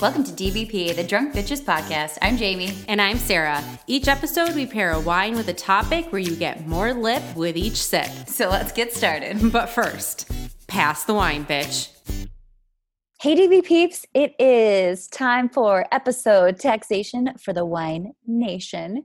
[0.00, 2.16] Welcome to DBP, the Drunk Bitches Podcast.
[2.22, 2.72] I'm Jamie.
[2.88, 3.62] And I'm Sarah.
[3.86, 7.54] Each episode, we pair a wine with a topic where you get more lip with
[7.54, 8.06] each sip.
[8.26, 9.38] So let's get started.
[9.52, 10.30] But first,
[10.68, 11.90] pass the wine, bitch.
[13.20, 19.04] Hey, DB peeps, it is time for episode taxation for the Wine Nation.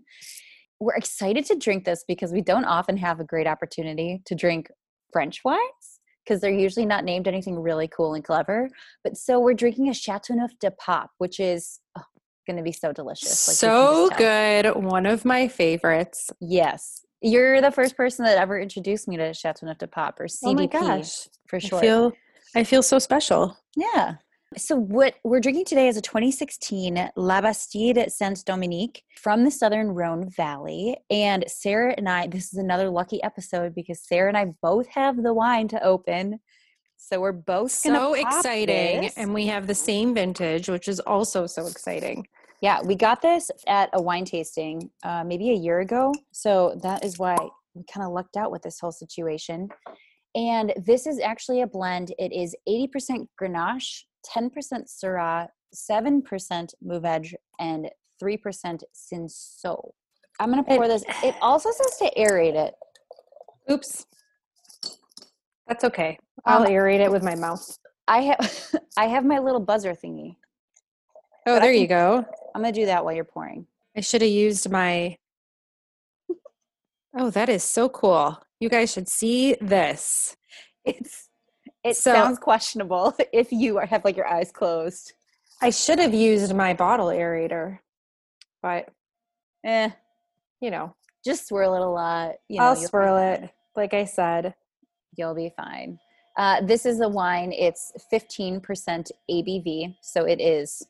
[0.80, 4.72] We're excited to drink this because we don't often have a great opportunity to drink
[5.12, 5.95] French wines
[6.26, 8.70] because they're usually not named anything really cool and clever.
[9.04, 12.04] But so we're drinking a Chateauneuf de Pape, which is oh,
[12.48, 13.48] going to be so delicious.
[13.48, 14.76] Like so good.
[14.76, 16.30] One of my favorites.
[16.40, 17.02] Yes.
[17.22, 20.54] You're the first person that ever introduced me to Chateauneuf de Pape or CDP oh
[20.54, 21.28] my gosh.
[21.48, 21.80] for sure.
[21.80, 22.14] I feel,
[22.56, 23.58] I feel so special.
[23.76, 24.16] Yeah.
[24.58, 29.90] So, what we're drinking today is a 2016 La Bastide Saint Dominique from the Southern
[29.90, 30.96] Rhone Valley.
[31.10, 35.22] And Sarah and I, this is another lucky episode because Sarah and I both have
[35.22, 36.40] the wine to open.
[36.96, 39.02] So, we're both so exciting.
[39.02, 39.18] This.
[39.18, 42.26] And we have the same vintage, which is also so exciting.
[42.62, 46.14] Yeah, we got this at a wine tasting uh, maybe a year ago.
[46.32, 47.36] So, that is why
[47.74, 49.68] we kind of lucked out with this whole situation.
[50.34, 52.14] And this is actually a blend.
[52.20, 54.52] It is 80% Grenache, 10%
[54.88, 57.90] Syrah, 7% Mourvedre, and
[58.22, 59.92] 3% Cinsault.
[60.40, 61.04] I'm going to pour it, this.
[61.24, 62.74] It also says to aerate it.
[63.72, 64.06] Oops.
[65.68, 66.18] That's okay.
[66.46, 67.78] I'll um, aerate it with my mouth.
[68.08, 70.36] I have I have my little buzzer thingy.
[71.48, 72.26] Oh, there you go.
[72.54, 73.68] I'm going to do that while you're pouring.
[73.96, 75.18] I should have used my
[77.18, 78.40] Oh, that is so cool.
[78.60, 80.36] You guys should see this.
[80.84, 81.25] It's
[81.86, 85.14] it so, sounds questionable if you are, have like your eyes closed.
[85.62, 87.80] I should have used my bottle aerator,
[88.62, 88.90] but
[89.64, 89.92] eh,
[90.60, 92.36] you know, just swirl it a lot.
[92.50, 93.50] You know, I'll swirl it.
[93.76, 94.56] Like I said,
[95.16, 96.00] you'll be fine.
[96.38, 97.54] Uh, this is a wine.
[97.54, 98.62] It's 15%
[99.32, 100.86] ABV, so it is,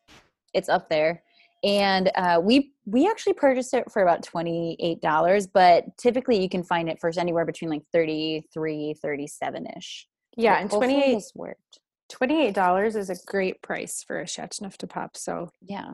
[0.54, 1.22] it's up there.
[1.64, 6.48] And uh, we we actually purchased it for about twenty eight dollars, but typically you
[6.48, 11.80] can find it for anywhere between like 33 37 ish yeah, and 28 worked.
[12.12, 15.16] $28 is a great price for a Chateauneuf du Pape.
[15.16, 15.94] So, yeah.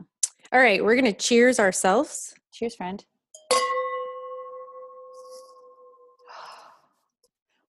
[0.52, 2.34] All right, we're going to cheers ourselves.
[2.52, 3.04] Cheers, friend.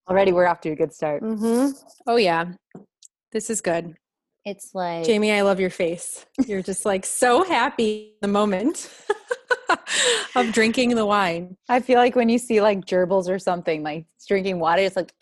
[0.10, 1.24] Already we're off to a good start.
[1.24, 1.72] Mm-hmm.
[2.08, 2.54] Oh, yeah.
[3.32, 3.96] This is good.
[4.46, 6.26] It's like Jamie, I love your face.
[6.46, 8.92] You're just like so happy the moment
[10.36, 11.56] of drinking the wine.
[11.70, 15.14] I feel like when you see like gerbils or something, like drinking water, it's like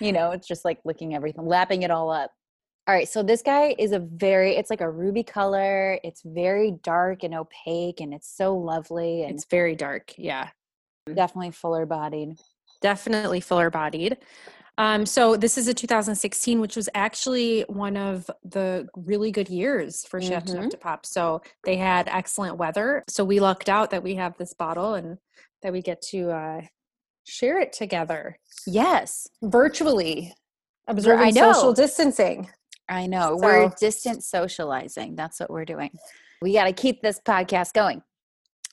[0.00, 2.30] you know, it's just like licking everything, lapping it all up.
[2.88, 5.98] All right, so this guy is a very it's like a ruby color.
[6.04, 10.12] It's very dark and opaque and it's so lovely and it's very dark.
[10.16, 10.50] Yeah.
[11.12, 12.38] Definitely fuller bodied.
[12.80, 14.18] Definitely fuller bodied.
[14.78, 20.04] Um, so this is a 2016, which was actually one of the really good years
[20.04, 20.68] for mm mm-hmm.
[20.68, 21.06] de Pape.
[21.06, 23.02] So they had excellent weather.
[23.08, 25.18] So we lucked out that we have this bottle and
[25.62, 26.60] that we get to uh,
[27.26, 28.38] share it together.
[28.66, 29.28] Yes.
[29.42, 30.32] Virtually.
[30.88, 32.48] Observing social distancing.
[32.88, 33.36] I know.
[33.40, 33.46] So.
[33.46, 35.16] We're distant socializing.
[35.16, 35.90] That's what we're doing.
[36.40, 38.02] We got to keep this podcast going.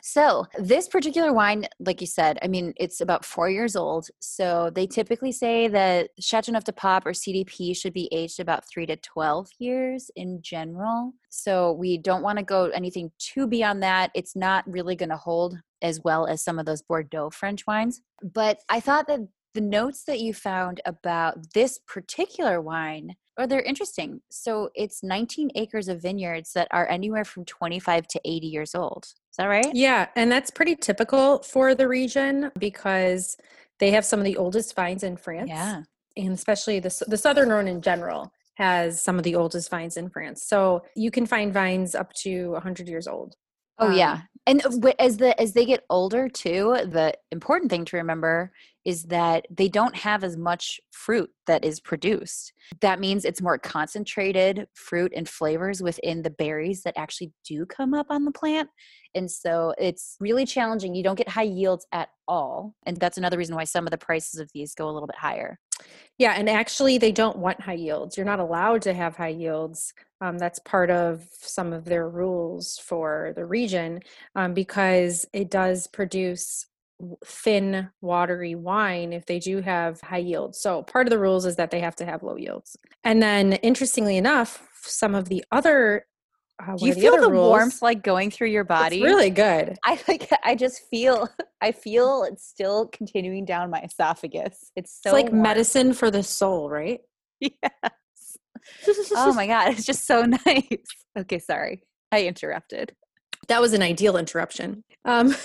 [0.05, 4.09] So, this particular wine, like you said, I mean, it's about four years old.
[4.19, 8.85] So, they typically say that Chateauneuf de Pape or CDP should be aged about three
[8.87, 11.13] to 12 years in general.
[11.29, 14.11] So, we don't want to go anything too beyond that.
[14.13, 18.01] It's not really going to hold as well as some of those Bordeaux French wines.
[18.21, 19.21] But I thought that
[19.53, 24.21] the notes that you found about this particular wine are they're interesting.
[24.29, 29.05] So it's 19 acres of vineyards that are anywhere from 25 to 80 years old.
[29.05, 29.73] Is that right?
[29.73, 33.38] Yeah, and that's pretty typical for the region because
[33.79, 35.49] they have some of the oldest vines in France.
[35.49, 35.81] Yeah.
[36.16, 40.09] And especially the, the Southern Rhone in general has some of the oldest vines in
[40.09, 40.44] France.
[40.44, 43.35] So you can find vines up to 100 years old.
[43.79, 44.21] Oh um, yeah.
[44.45, 44.61] And
[44.99, 48.51] as the as they get older too, the important thing to remember
[48.85, 52.51] is that they don't have as much fruit that is produced.
[52.81, 57.94] That means it's more concentrated fruit and flavors within the berries that actually do come
[57.94, 58.69] up on the plant.
[59.15, 60.95] And so it's really challenging.
[60.95, 62.75] You don't get high yields at all.
[62.85, 65.18] And that's another reason why some of the prices of these go a little bit
[65.18, 65.59] higher.
[66.18, 68.18] Yeah, and actually, they don't want high yields.
[68.18, 69.94] You're not allowed to have high yields.
[70.21, 74.01] Um, that's part of some of their rules for the region
[74.35, 76.68] um, because it does produce
[77.25, 80.59] thin, watery wine if they do have high yields.
[80.59, 82.77] So, part of the rules is that they have to have low yields.
[83.03, 86.06] And then, interestingly enough, some of the other
[86.61, 88.97] uh, Do you feel the, rules, warmth like going through your body?
[88.97, 89.77] It's really good.
[89.83, 90.29] I like.
[90.44, 91.29] I just feel.
[91.61, 94.71] I feel it's still continuing down my esophagus.
[94.75, 95.41] It's so it's like warm.
[95.41, 97.01] medicine for the soul, right?
[98.88, 99.11] Yes.
[99.13, 100.77] oh my god, it's just so nice.
[101.19, 101.83] Okay, sorry.
[102.13, 102.95] I interrupted.
[103.49, 104.85] That was an ideal interruption.
[105.03, 105.35] Um,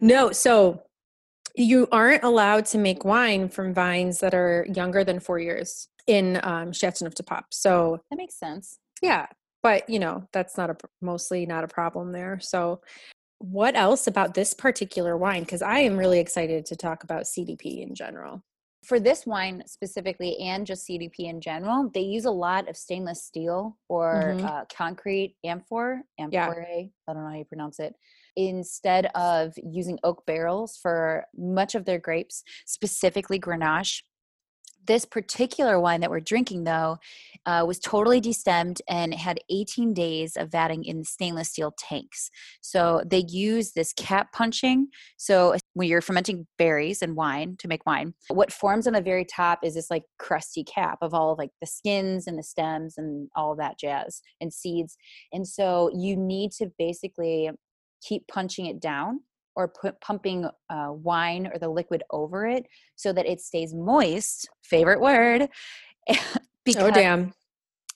[0.00, 0.84] no, so
[1.56, 6.36] you aren't allowed to make wine from vines that are younger than four years in
[6.44, 7.46] um, Châteauneuf-du-Pape.
[7.50, 8.78] So that makes sense.
[9.02, 9.26] Yeah,
[9.62, 12.38] but you know that's not a mostly not a problem there.
[12.40, 12.80] So
[13.38, 15.44] what else about this particular wine?
[15.44, 18.42] Because I am really excited to talk about CDP in general.
[18.84, 23.24] For this wine specifically, and just CDP in general, they use a lot of stainless
[23.24, 24.46] steel or mm-hmm.
[24.46, 26.86] uh, concrete amphor, amphore, yeah.
[27.08, 27.94] I don't know how you pronounce it,
[28.36, 34.02] instead of using oak barrels for much of their grapes, specifically Grenache.
[34.88, 36.96] This particular wine that we're drinking, though,
[37.44, 42.30] uh, was totally destemmed and had 18 days of vatting in stainless steel tanks.
[42.62, 44.88] So they use this cap punching.
[45.18, 49.26] So when you're fermenting berries and wine to make wine, what forms on the very
[49.26, 52.94] top is this like crusty cap of all of like the skins and the stems
[52.96, 54.96] and all that jazz and seeds.
[55.34, 57.50] And so you need to basically
[58.00, 59.20] keep punching it down
[59.58, 62.64] or put pumping uh, wine or the liquid over it
[62.94, 65.48] so that it stays moist favorite word
[66.64, 67.32] because, oh damn.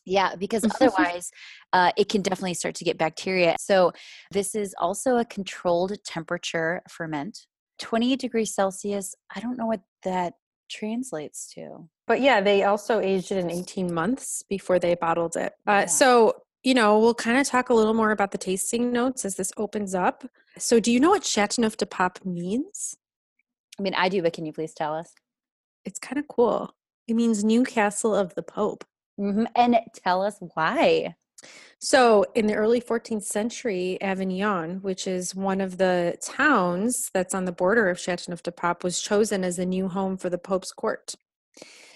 [0.05, 1.31] Yeah because otherwise
[1.73, 3.55] uh, it can definitely start to get bacteria.
[3.61, 3.93] So
[4.33, 7.39] this is also a controlled temperature ferment
[7.79, 9.15] 28 degrees celsius.
[9.35, 10.35] I don't know what that
[10.69, 11.89] translates to.
[12.09, 15.53] But yeah they also aged it in 18 months before they bottled it.
[15.69, 15.87] Uh, yeah.
[15.87, 19.37] so you know, we'll kind of talk a little more about the tasting notes as
[19.37, 20.25] this opens up.
[20.59, 22.97] So, do you know what Chateauneuf de Pape means?
[23.79, 25.13] I mean, I do, but can you please tell us?
[25.85, 26.75] It's kind of cool.
[27.09, 28.85] It means Newcastle of the Pope.
[29.19, 29.45] Mm-hmm.
[29.57, 31.17] And tell us why.
[31.81, 37.45] So, in the early 14th century, Avignon, which is one of the towns that's on
[37.45, 40.71] the border of Chateauneuf de Pape, was chosen as the new home for the Pope's
[40.71, 41.17] court.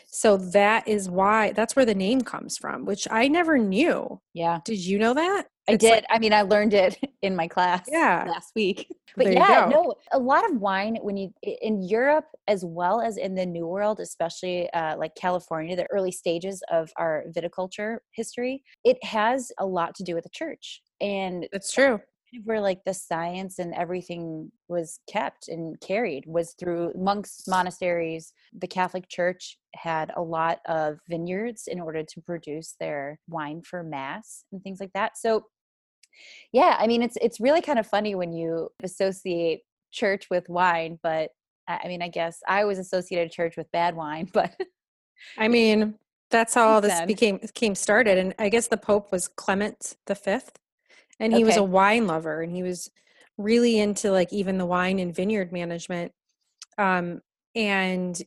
[0.06, 4.20] So that is why that's where the name comes from, which I never knew.
[4.32, 4.60] Yeah.
[4.64, 5.46] Did you know that?
[5.68, 5.90] I it's did.
[5.90, 8.24] Like, I mean, I learned it in my class yeah.
[8.28, 8.88] last week.
[9.18, 13.16] But there yeah, no, a lot of wine when you in Europe as well as
[13.16, 18.62] in the New World, especially uh, like California, the early stages of our viticulture history,
[18.84, 20.82] it has a lot to do with the church.
[21.00, 21.98] And it's true
[22.44, 28.32] where like the science and everything was kept and carried was through monks monasteries.
[28.58, 33.82] The catholic church had a lot of vineyards in order to produce their wine for
[33.82, 35.18] mass and things like that.
[35.18, 35.46] So
[36.52, 39.60] yeah i mean it's it's really kind of funny when you associate
[39.92, 41.30] church with wine but
[41.68, 44.54] i mean i guess i was associated church with bad wine but
[45.38, 45.94] i mean
[46.30, 50.14] that's how all this became came started and i guess the pope was clement the
[50.14, 50.58] fifth
[51.20, 51.44] and he okay.
[51.44, 52.90] was a wine lover and he was
[53.38, 56.12] really into like even the wine and vineyard management
[56.78, 57.20] um
[57.54, 58.22] and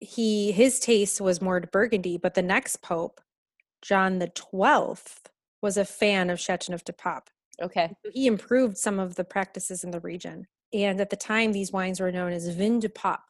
[0.00, 3.20] he his taste was more to burgundy but the next pope
[3.82, 5.26] john the 12th
[5.62, 7.28] was a fan of chateauneuf de pape
[7.60, 11.72] okay he improved some of the practices in the region and at the time these
[11.72, 13.20] wines were known as vin de pape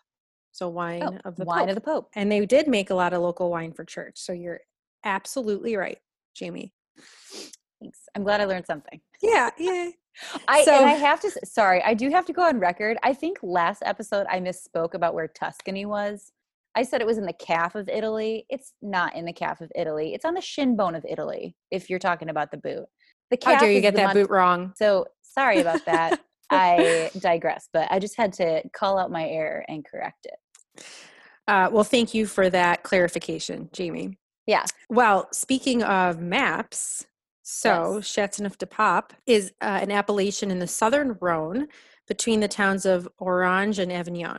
[0.52, 1.69] so wine oh, of the wine pope.
[1.69, 4.32] of the pope and they did make a lot of local wine for church so
[4.32, 4.60] you're
[5.04, 5.98] absolutely right
[6.34, 6.72] jamie
[7.81, 8.00] Thanks.
[8.15, 9.00] I'm glad I learned something.
[9.23, 9.91] Yeah, yeah.
[10.49, 12.99] I so, and I have to sorry, I do have to go on record.
[13.03, 16.32] I think last episode I misspoke about where Tuscany was.
[16.75, 18.47] I said it was in the calf of Italy.
[18.49, 20.15] It's not in the calf of Italy.
[20.15, 21.56] It's on the shin bone of Italy.
[21.71, 22.85] If you're talking about the boot,
[23.31, 23.54] the calf.
[23.54, 24.73] How dare you get that Mont- boot wrong?
[24.76, 26.21] So sorry about that.
[26.50, 30.85] I digress, but I just had to call out my error and correct it.
[31.47, 34.19] Uh, well, thank you for that clarification, Jamie.
[34.47, 34.64] Yeah.
[34.88, 37.07] Well, speaking of maps,
[37.50, 38.07] so, yes.
[38.07, 41.66] Chateauneuf de Pape is uh, an appellation in the southern Rhone
[42.07, 44.38] between the towns of Orange and Avignon.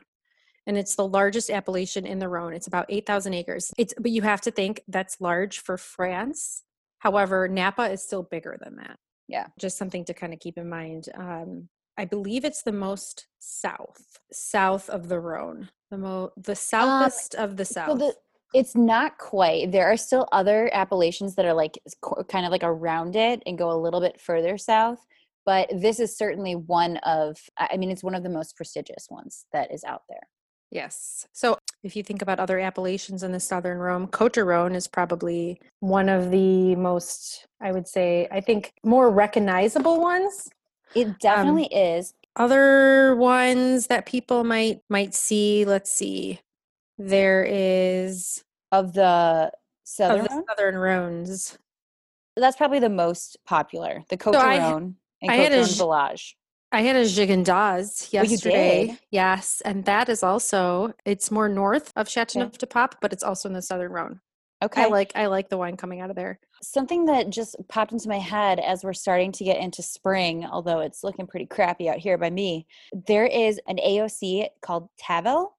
[0.65, 2.53] And it's the largest appellation in the Rhone.
[2.53, 3.71] It's about 8,000 acres.
[3.77, 6.63] It's, but you have to think that's large for France.
[6.99, 8.97] However, Napa is still bigger than that.
[9.27, 9.47] Yeah.
[9.59, 11.09] Just something to kind of keep in mind.
[11.15, 16.55] Um, I believe it's the most south, south of the Rhone, the mo the um,
[16.55, 17.89] southest um, of the south.
[17.89, 18.15] So the,
[18.53, 19.71] it's not quite.
[19.71, 21.79] There are still other appellations that are like
[22.27, 25.05] kind of like around it and go a little bit further south,
[25.45, 29.45] but this is certainly one of I mean it's one of the most prestigious ones
[29.53, 30.27] that is out there.
[30.71, 31.27] Yes.
[31.33, 34.87] So if you think about other appellations in the southern Rhone, Cote de Rhone is
[34.87, 40.49] probably one of the most, I would say, I think more recognizable ones.
[40.95, 42.13] It um, definitely um, is.
[42.37, 46.39] Other ones that people might might see, let's see.
[47.07, 49.51] There is of the
[49.83, 51.57] southern of the southern Rhones.
[52.35, 54.03] That's probably the most popular.
[54.09, 56.37] The Cote so Rhone and I Cote Rhone Village.
[56.71, 58.89] I had a Gigondas oh, yesterday.
[58.91, 63.23] Oh, yes, and that is also it's more north of Chateauneuf de Pape, but it's
[63.23, 64.21] also in the southern Rhone.
[64.63, 64.83] Okay.
[64.83, 66.39] I like I like the wine coming out of there.
[66.61, 70.81] Something that just popped into my head as we're starting to get into spring, although
[70.81, 72.67] it's looking pretty crappy out here by me,
[73.07, 75.57] there is an AOC called Tavel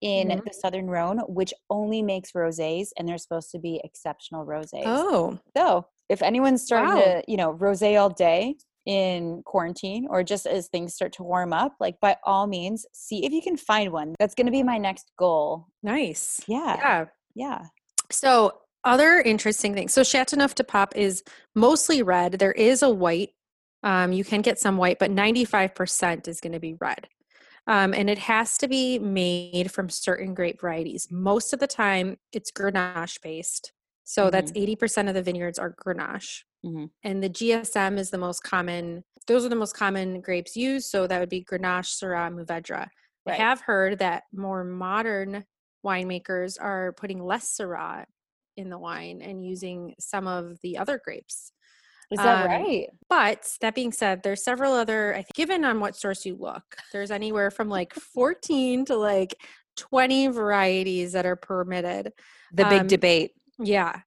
[0.00, 0.44] in Mhm.
[0.44, 4.82] the Southern Rhone, which only makes rosés, and they're supposed to be exceptional rosés.
[4.86, 7.00] Oh, So if anyone's starting Wow.
[7.00, 11.52] to, you know, rosé all day in quarantine or just as things start to warm
[11.54, 14.14] up, like by all means, see if you can find one.
[14.18, 15.68] That's going to be my next goal.
[15.82, 16.42] nice.
[16.46, 16.76] Yeah.
[16.76, 17.04] Yeah.
[17.34, 17.64] Yeah.
[18.10, 19.94] So, other interesting things.
[19.94, 21.22] So, Chateauneuf de Pape is
[21.54, 22.32] mostly red.
[22.32, 23.30] There is a white.
[23.82, 27.08] Um, you can get some white, but 95% is going to be red.
[27.66, 31.08] Um, and it has to be made from certain grape varieties.
[31.10, 33.72] Most of the time, it's Grenache based.
[34.04, 36.44] So, that's 80% of the vineyards are Grenache.
[36.62, 36.94] Mhm.
[37.04, 40.88] And the GSM is the most common, those are the most common grapes used.
[40.90, 42.88] So, that would be Grenache, Syrah, Mourvedre.
[43.28, 43.36] I Right.
[43.36, 45.46] have heard that more modern
[45.86, 48.06] winemakers are putting less Syrah
[48.56, 51.52] in the wine and using some of the other grapes.
[52.10, 52.88] Is that Um, right?
[53.08, 56.76] But that being said, there's several other, I think, given on what source you look,
[56.92, 59.36] there's anywhere from like 14 to like
[59.76, 62.12] 20 varieties that are permitted.
[62.52, 63.32] The big um, debate.
[63.58, 64.00] Yeah.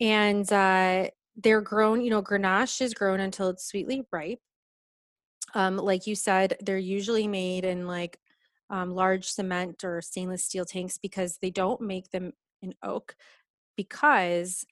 [0.00, 4.40] And uh, they're grown, you know, Grenache is grown until it's sweetly ripe.
[5.54, 8.18] Um, like you said, they're usually made in like
[8.70, 12.32] um, large cement or stainless steel tanks because they don't make them
[12.62, 13.14] in oak
[13.76, 14.64] because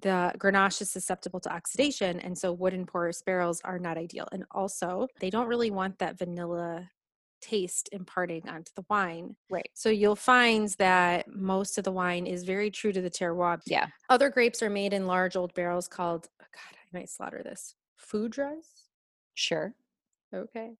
[0.00, 2.20] the Grenache is susceptible to oxidation.
[2.20, 4.28] And so wooden porous barrels are not ideal.
[4.32, 6.90] And also, they don't really want that vanilla
[7.40, 9.36] taste imparting onto the wine.
[9.50, 9.68] Right.
[9.74, 13.60] So you'll find that most of the wine is very true to the terroir.
[13.66, 13.86] Yeah.
[14.08, 17.74] Other grapes are made in large old barrels called, oh God, I might slaughter this,
[18.00, 18.66] foudres.
[19.34, 19.74] Sure.
[20.34, 20.72] Okay.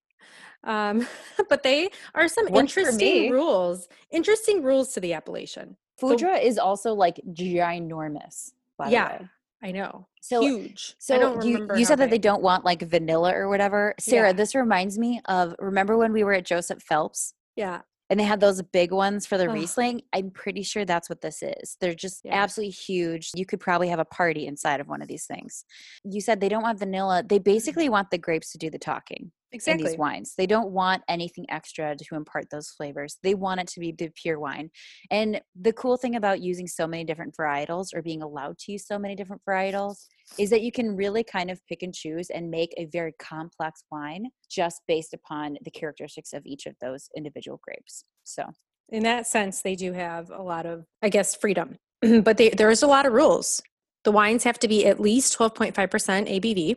[0.65, 1.07] Um,
[1.49, 5.77] but they are some interesting rules, interesting rules to the appellation.
[6.01, 8.53] Foudre is also like ginormous.
[8.89, 9.23] Yeah.
[9.63, 10.07] I know.
[10.21, 10.95] So Huge.
[10.99, 13.95] So you, you said that they don't want like vanilla or whatever.
[13.99, 14.33] Sarah, Yeah.
[14.33, 17.81] this reminds me of remember when we were at Joseph Phelps Yeah.
[18.11, 19.55] and they had those big ones for the Ugh.
[19.55, 20.03] Riesling?
[20.13, 21.77] I'm pretty sure that's what this is.
[21.81, 22.35] They're just Yeah.
[22.35, 23.31] absolutely huge.
[23.35, 25.65] You could probably have a party inside of one of these things.
[26.05, 27.25] You said they don't want vanilla.
[27.27, 27.45] They mm-hmm.
[27.45, 29.91] basically want the grapes to do the talking in Exactly.
[29.91, 30.35] these wines.
[30.37, 33.19] They don't want anything extra to impart those flavors.
[33.23, 34.71] They want it to be the pure wine.
[35.11, 38.87] And the cool thing about using so many different varietals or being allowed to use
[38.87, 40.07] so many different varietals
[40.39, 43.85] is that you can really kind of pick and choose and make a very complex
[43.91, 48.05] wine just based upon the characteristics of each of those individual grapes.
[48.25, 48.45] So,
[48.89, 51.77] In that sense, they do have a lot of, I guess, freedom.
[52.23, 53.63] but they, there is a lot of rules.
[54.05, 56.77] The wines have to be at least 12.5% ABV.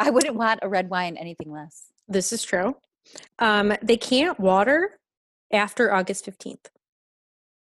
[0.00, 1.84] I wouldn't want a red wine anything less.
[2.08, 2.76] This is true.
[3.38, 4.98] Um, they can't water
[5.52, 6.66] after August 15th.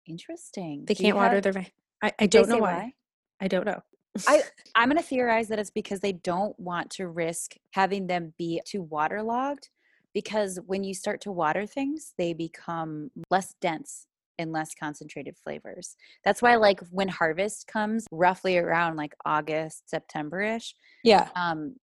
[0.07, 0.85] Interesting.
[0.87, 1.67] They Do can't water have- their.
[2.03, 2.93] I, I don't know say why.
[3.41, 3.81] I don't know.
[4.27, 4.43] I
[4.75, 8.61] I'm going to theorize that it's because they don't want to risk having them be
[8.67, 9.69] too waterlogged
[10.15, 14.07] because when you start to water things, they become less dense
[14.39, 15.97] and less concentrated flavors.
[16.25, 21.29] That's why like when harvest comes roughly around like August, September-ish, yeah.
[21.37, 21.77] um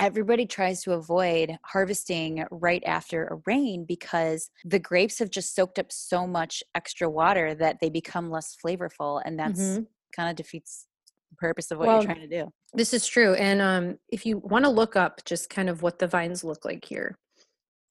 [0.00, 5.78] everybody tries to avoid harvesting right after a rain because the grapes have just soaked
[5.78, 9.86] up so much extra water that they become less flavorful and that's Mhm.
[10.14, 10.86] kind of defeats
[11.30, 12.52] the purpose of what Well, you're trying to do.
[12.74, 13.34] This is true.
[13.34, 16.64] And um, if you want to look up just kind of what the vines look
[16.64, 17.16] like here,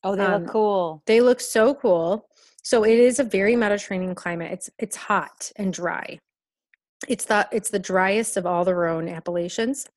[0.03, 1.01] Oh, they um, look cool.
[1.07, 2.29] they look so cool.
[2.63, 4.51] So it is a very Mediterranean climate.
[4.51, 6.19] It's it's hot and dry.
[7.07, 9.87] It's the it's the driest of all the Rhone appellations,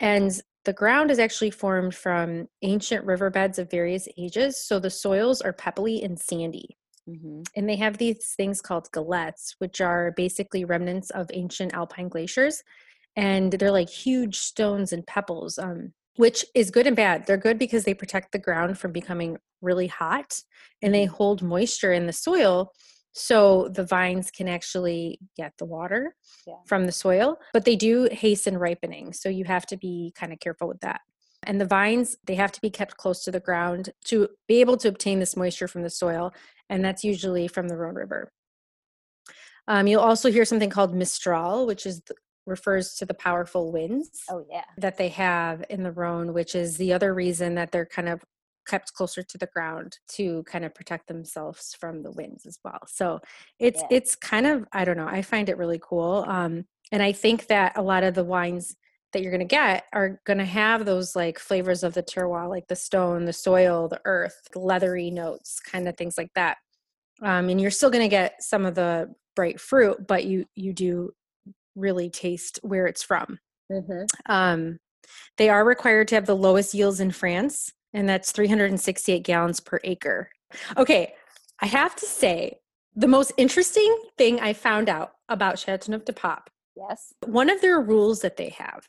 [0.00, 4.60] and the ground is actually formed from ancient riverbeds of various ages.
[4.60, 6.76] So the soils are pebbly and sandy.
[7.06, 12.08] hmm and they have these things called galettes, which are basically remnants of ancient alpine
[12.08, 12.62] glaciers.
[13.14, 17.26] And they're like huge stones and pebbles, um, which is good and bad.
[17.26, 20.42] They're good because they protect the ground from becoming really hot
[20.82, 22.72] and they hold moisture in the soil
[23.18, 26.14] so the vines can actually get the water
[26.46, 26.56] Yeah.
[26.66, 29.14] from the soil, but they do hasten ripening.
[29.14, 31.00] So you have to be kind of careful with that.
[31.44, 34.76] And the vines, they have to be kept close to the ground to be able
[34.78, 36.34] to obtain this moisture from the soil.
[36.68, 38.32] And that's usually from the Rhone River.
[39.66, 44.22] Um, you'll also hear something called Mistral, which is th- refers to the powerful winds
[44.30, 44.64] Oh yeah.
[44.76, 48.22] that they have in the Rhone, which is the other reason that they're kind of
[48.66, 52.80] kept closer to the ground to kind of protect themselves from the winds as well.
[52.86, 53.20] So
[53.58, 53.88] it's Yeah.
[53.98, 55.08] it's kind of I don't know.
[55.08, 58.76] I find it really cool, um, and I think that a lot of the wines
[59.12, 62.48] that you're going to get are going to have those like flavors of the terroir,
[62.50, 66.58] like the stone, the soil, the earth, leathery notes, kind of things like that.
[67.22, 70.72] Um, and you're still going to get some of the bright fruit, but you you
[70.72, 71.12] do
[71.76, 73.38] really taste where it's from.
[73.72, 74.04] Mm-hmm.
[74.30, 74.78] Um,
[75.38, 79.80] they are required to have the lowest yields in France, and that's 368 gallons per
[79.82, 80.30] acre.
[80.76, 81.14] Okay,
[81.60, 82.58] I have to say,
[82.94, 86.50] the most interesting thing I found out about Chateauneuf de Pape.
[86.76, 87.14] Yes.
[87.24, 88.86] One of their rules that they have.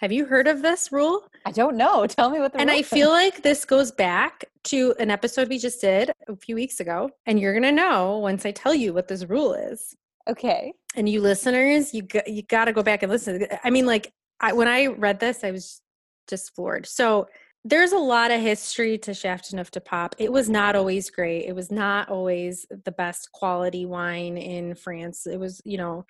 [0.00, 1.26] Have you heard of this rule?
[1.46, 2.06] I don't know.
[2.06, 5.58] Tell me what the And I feel like this goes back to an episode we
[5.58, 8.92] just did a few weeks ago, and you're going to know once I tell you
[8.92, 9.96] what this rule is.
[10.28, 10.74] Okay.
[10.96, 13.46] And you listeners, you got, you got to go back and listen.
[13.64, 15.80] I mean like I, when I read this, I was
[16.28, 16.84] just floored.
[16.86, 17.28] So
[17.68, 20.14] there's a lot of history to Chateauneuf de Pape.
[20.18, 21.46] It was not always great.
[21.46, 25.26] It was not always the best quality wine in France.
[25.26, 26.06] It was, you know,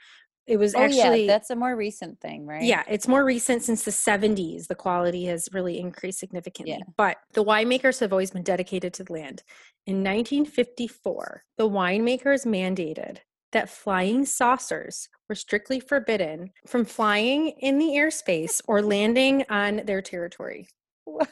[0.47, 2.63] it was oh, actually yeah, that's a more recent thing, right?
[2.63, 4.69] Yeah, it's more recent since the 70s.
[4.69, 6.77] The quality has really increased significantly.
[6.79, 6.93] Yeah.
[6.97, 9.43] But the winemakers have always been dedicated to the land.
[9.87, 13.19] In 1954, the winemakers mandated
[13.53, 20.03] that flying saucers were strictly forbidden from flying in the airspace or landing on their
[20.03, 20.69] territory.
[21.07, 21.25] We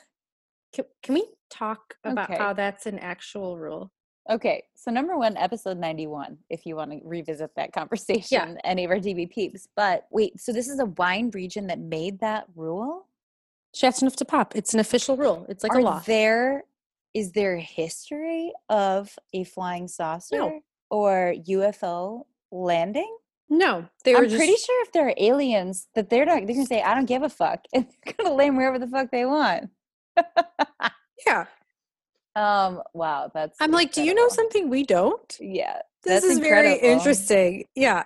[1.64, 2.38] talk about okay.
[2.38, 3.90] how that's an actual rule?
[4.30, 8.54] Okay, so number one, episode 91, if you want to revisit that conversation, yeah.
[8.64, 9.68] any of our DB peeps.
[9.76, 13.06] But wait, so this is a wine region that made that rule?
[13.74, 14.54] Chateauneuf du Pape.
[14.54, 15.44] It's an official rule.
[15.48, 16.02] It's like Are a law.
[16.06, 16.64] There
[17.12, 20.60] is there history of a flying saucer no.
[20.90, 23.16] or UFO landing?
[23.50, 24.22] No, they were.
[24.22, 24.36] I'm just...
[24.36, 26.46] pretty sure if there are aliens, that they're not.
[26.46, 29.10] They're gonna say, "I don't give a fuck," and they're gonna land wherever the fuck
[29.10, 29.70] they want.
[31.26, 31.46] yeah.
[32.36, 32.82] Um.
[32.92, 33.30] Wow.
[33.32, 33.56] That's.
[33.60, 33.78] I'm incredible.
[33.78, 35.36] like, do you know something we don't?
[35.40, 35.80] Yeah.
[36.02, 36.78] This is incredible.
[36.78, 37.64] very interesting.
[37.74, 38.04] Yeah.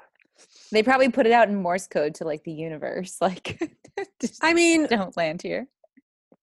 [0.70, 3.16] They probably put it out in Morse code to like the universe.
[3.20, 3.60] Like,
[4.42, 5.66] I mean, don't land here.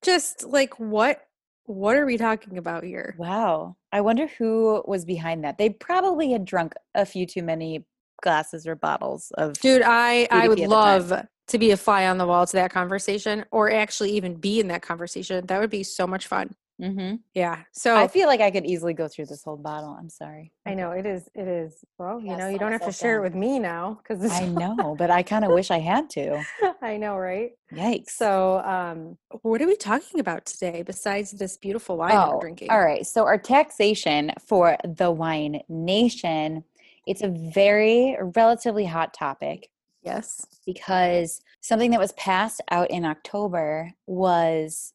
[0.01, 1.21] Just like what?
[1.67, 3.15] What are we talking about here?
[3.17, 3.75] Wow.
[3.91, 5.57] I wonder who was behind that.
[5.57, 7.85] They probably had drunk a few too many
[8.21, 9.53] glasses or bottles of.
[9.59, 11.13] Dude, I I would love
[11.47, 14.67] to be a fly on the wall to that conversation or actually even be in
[14.69, 15.45] that conversation.
[15.45, 16.55] That would be so much fun.
[16.81, 17.15] Mm-hmm.
[17.33, 17.63] Yeah.
[17.71, 19.95] So I feel like I could easily go through this whole bottle.
[19.97, 20.51] I'm sorry.
[20.65, 21.29] I know it is.
[21.33, 21.85] It is.
[21.97, 23.21] Well, you know, you don't have to share down.
[23.21, 26.43] it with me now because I know, but I kind of wish I had to.
[26.81, 27.51] I know, right?
[27.71, 28.09] Yikes.
[28.09, 32.69] So, um, what are we talking about today besides this beautiful wine oh, we're drinking?
[32.69, 33.07] All right.
[33.07, 36.65] So, our taxation for the wine nation.
[37.05, 39.69] It's a very relatively hot topic.
[40.03, 40.45] Yes.
[40.65, 44.93] Because something that was passed out in October was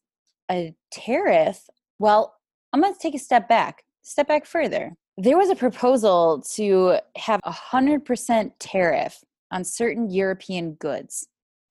[0.49, 1.67] a tariff.
[1.99, 2.35] Well,
[2.73, 4.95] I'm going to take a step back, step back further.
[5.17, 11.27] There was a proposal to have a 100% tariff on certain European goods.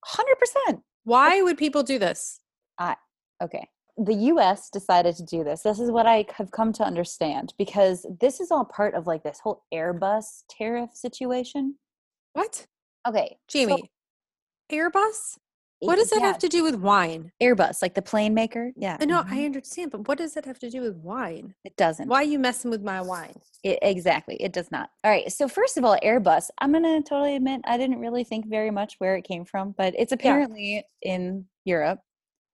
[0.06, 0.82] 100%.
[1.04, 2.40] Why would people do this?
[2.78, 2.96] I,
[3.42, 3.66] okay.
[3.96, 5.62] The US decided to do this.
[5.62, 9.22] This is what I have come to understand because this is all part of like
[9.22, 11.76] this whole Airbus tariff situation.
[12.32, 12.66] What?
[13.06, 13.38] Okay.
[13.48, 13.90] Jamie,
[14.70, 15.38] so, Airbus?
[15.80, 16.26] What does that yeah.
[16.26, 17.32] have to do with wine?
[17.42, 18.70] Airbus, like the plane maker.
[18.76, 18.98] Yeah.
[19.00, 19.34] No, mm-hmm.
[19.34, 21.54] I understand, but what does that have to do with wine?
[21.64, 22.06] It doesn't.
[22.06, 23.34] Why are you messing with my wine?
[23.64, 24.36] It, exactly.
[24.36, 24.90] It does not.
[25.04, 25.32] All right.
[25.32, 26.50] So first of all, Airbus.
[26.58, 29.94] I'm gonna totally admit I didn't really think very much where it came from, but
[29.96, 31.14] it's apparently yeah.
[31.14, 32.00] in Europe,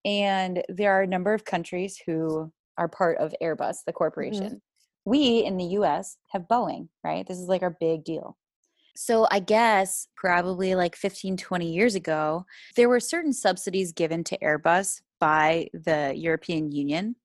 [0.07, 3.97] and there are a number of countries who are part of Airbus, the mm-hmm.
[3.97, 4.45] corporation.
[4.45, 4.55] Mm-hmm.
[5.05, 6.17] We in the U.S.
[6.31, 7.27] have Boeing, right?
[7.27, 8.37] This is like our big deal.
[8.95, 14.37] So I guess probably like 15, 20 years ago, there were certain subsidies given to
[14.39, 17.15] Airbus by the European Union.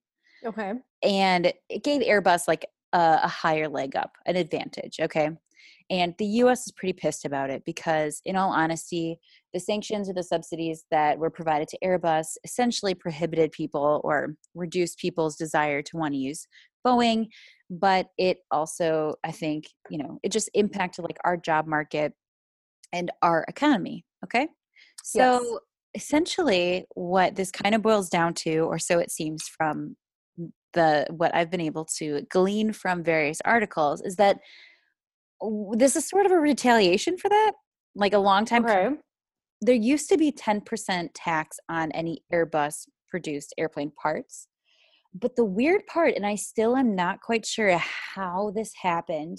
[0.45, 0.75] Okay.
[1.03, 4.99] And it gave Airbus like a, a higher leg up, an advantage.
[5.01, 5.31] Okay.
[5.93, 9.21] And the US is pretty pissed about it because, in all honesty,
[9.53, 14.99] the sanctions or the subsidies that were provided to Airbus essentially prohibited people or reduced
[14.99, 16.47] people's desire to want to use
[16.85, 17.29] Boeing
[17.73, 22.13] but it also i think you know it just impacted like our job market
[22.93, 24.47] and our economy okay
[25.03, 25.41] so
[25.95, 26.03] yes.
[26.03, 29.97] essentially what this kind of boils down to or so it seems from
[30.75, 34.39] the what i've been able to glean from various articles is that
[35.77, 37.53] this is sort of a retaliation for that
[37.95, 38.89] like a long time okay.
[39.61, 44.47] there used to be 10% tax on any airbus produced airplane parts
[45.15, 49.39] but the weird part, and I still am not quite sure how this happened,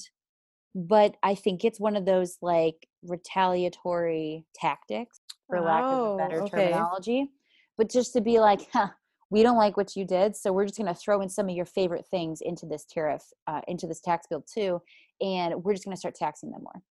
[0.76, 6.18] but I think it's one of those like retaliatory tactics, for oh, lack of a
[6.18, 6.66] better oh, okay.
[6.66, 7.32] terminology.
[7.78, 8.90] But just to be like, huh,
[9.32, 11.56] we don't like what you did, so we're just going to throw in some of
[11.56, 14.80] your favorite things into this tariff, uh, into this tax bill too,
[15.24, 16.82] and we're just going to start taxing them more.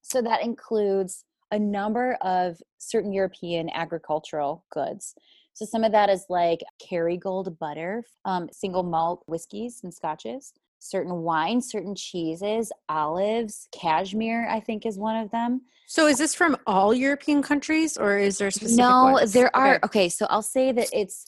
[0.00, 5.14] So that includes a number of certain European agricultural goods.
[5.52, 10.54] So some of that is like Kerrygold butter, um, single malt whiskeys and scotches.
[10.84, 15.60] certain wines, certain cheeses, olives, cashmere, I think is one of them.
[15.86, 19.32] So is this from all European countries or is there specific No, ones?
[19.32, 19.86] there are Okay.
[19.86, 21.24] okay, so I'll say that it's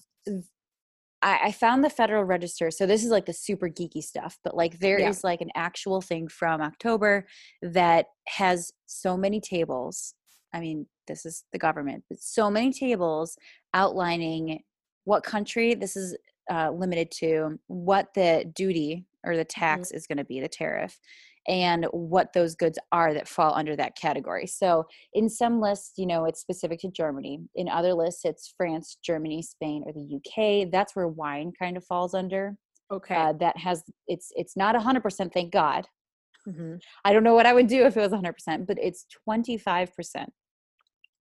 [1.24, 2.70] I, I found the Federal Register.
[2.70, 5.30] So this is like the super geeky stuff, but like there is Yeah.
[5.30, 7.26] like an actual thing from October
[7.62, 10.14] that has so many tables.
[10.52, 13.36] I mean, this is the government, but so many tables
[13.72, 14.62] outlining
[15.04, 16.16] what country this is
[16.50, 20.98] uh, limited to, what the duty or the tax is going to be, the tariff,
[21.46, 24.46] and what those goods are that fall under that category.
[24.46, 27.40] So in some lists, you know, it's specific to Germany.
[27.54, 30.70] In other lists, it's France, Germany, Spain, or the UK.
[30.70, 32.56] That's where wine kind of falls under.
[32.92, 33.14] Okay.
[33.14, 35.32] Uh, that has it's it's not hundred percent.
[35.32, 35.86] Thank God.
[36.46, 36.78] Mhm.
[37.04, 39.56] I don't know what I would do if it was hundred percent, but it's twenty
[39.56, 40.30] five percent,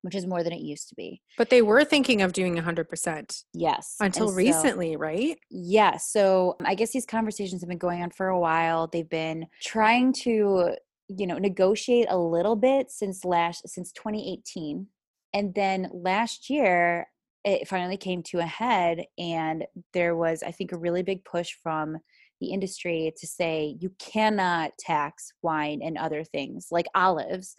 [0.04, 1.22] which is more than it used to be.
[1.38, 5.39] But they were thinking of doing 100% Yes, until so- recently, right?
[5.50, 5.98] Yeah.
[5.98, 8.88] So I guess these conversations have been going on for a while.
[8.88, 10.76] They've been trying to,
[11.08, 14.88] you know, negotiate a little bit since last since 2018.
[15.34, 17.08] And then last year
[17.46, 21.54] it finally came to a head and there was I think a really big push
[21.63, 21.98] from
[22.39, 27.56] the industry to say you cannot tax wine and other things like olives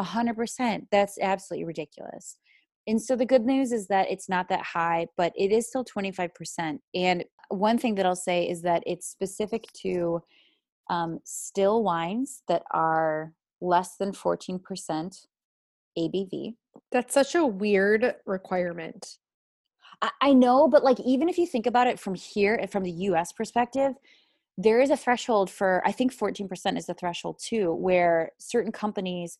[0.00, 0.86] 100%.
[0.90, 2.36] That's absolutely ridiculous.
[2.86, 5.84] And so the good news is that it's not that high, but it is still
[5.84, 6.78] 25%.
[6.94, 10.22] And one thing that I'll say is that it's specific to
[10.90, 14.60] um, still wines that are less than 14%
[15.98, 16.54] ABV.
[16.90, 19.18] That's such a weird requirement.
[20.00, 22.82] I, I know, but like even if you think about it from here, and from
[22.82, 23.92] the US perspective,
[24.58, 29.38] there is a threshold for, I think 14% is the threshold too, where certain companies,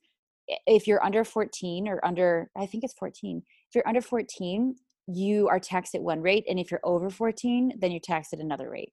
[0.66, 4.76] if you're under 14 or under, I think it's 14, if you're under 14,
[5.08, 6.44] you are taxed at one rate.
[6.48, 8.92] And if you're over 14, then you're taxed at another rate.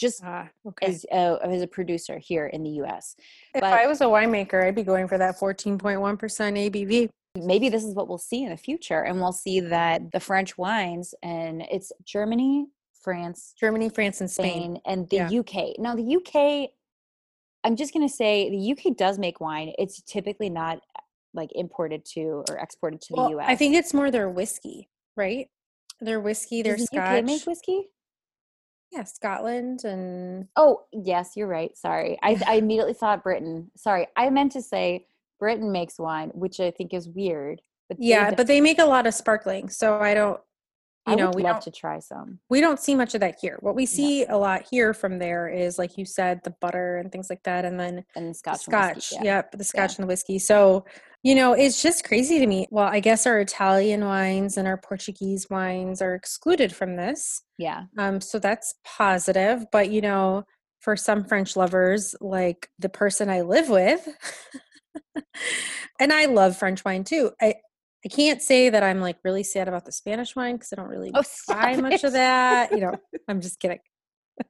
[0.00, 0.86] Just Ah, okay.
[0.86, 3.16] as a, as a producer here in the US.
[3.54, 7.08] if but- I was a winemaker, I'd be going for that 14.1% ABV.
[7.36, 10.56] maybe this is what we'll see in the future and we'll see that the french
[10.58, 12.66] wines and it's germany
[13.02, 14.50] france Germany, France, and Spain.
[14.52, 15.40] spain and the Yeah.
[15.40, 16.70] uk now the uk
[17.64, 20.80] i'm just going to say the uk does make wine it's typically not
[21.34, 24.88] like imported to or exported to Well, the us I think it's more their whiskey,
[25.14, 25.46] right?
[26.00, 27.18] Their whiskey, their Does the scotch.
[27.18, 27.88] uk make whiskey
[28.90, 34.30] yeah, Scotland and oh yes you're right sorry I, I immediately thought britain sorry i
[34.30, 35.06] meant to say
[35.38, 39.06] britain makes wine which i think is weird but yeah, but they make a lot
[39.06, 40.38] of sparkling, so I don't.
[41.08, 43.58] You I know, we love to try some we don't see much of that here.
[43.60, 47.10] What we see a lot here from there is, like you said, the butter and
[47.10, 48.94] things like that, and then and the scotch scotch.
[48.96, 49.24] whiskey, yeah.
[49.24, 50.38] Yep, the scotch and the whiskey.
[50.38, 50.84] So,
[51.22, 52.66] you know, it's just crazy to me.
[52.70, 57.42] Well, I guess our Italian wines and our Portuguese wines are excluded from this.
[57.58, 59.66] yeah Um, so that's positive.
[59.72, 60.44] But you know,
[60.80, 64.08] for some French lovers, like the person I live with,
[66.00, 67.30] and I love French wine too.
[67.40, 67.54] I
[68.12, 70.88] I can't say that I'm like really sad about the Spanish wine because I don't
[70.88, 72.72] really Oh, buy much of that.
[72.72, 72.94] You know,
[73.28, 73.80] I'm just kidding.
[74.36, 74.46] But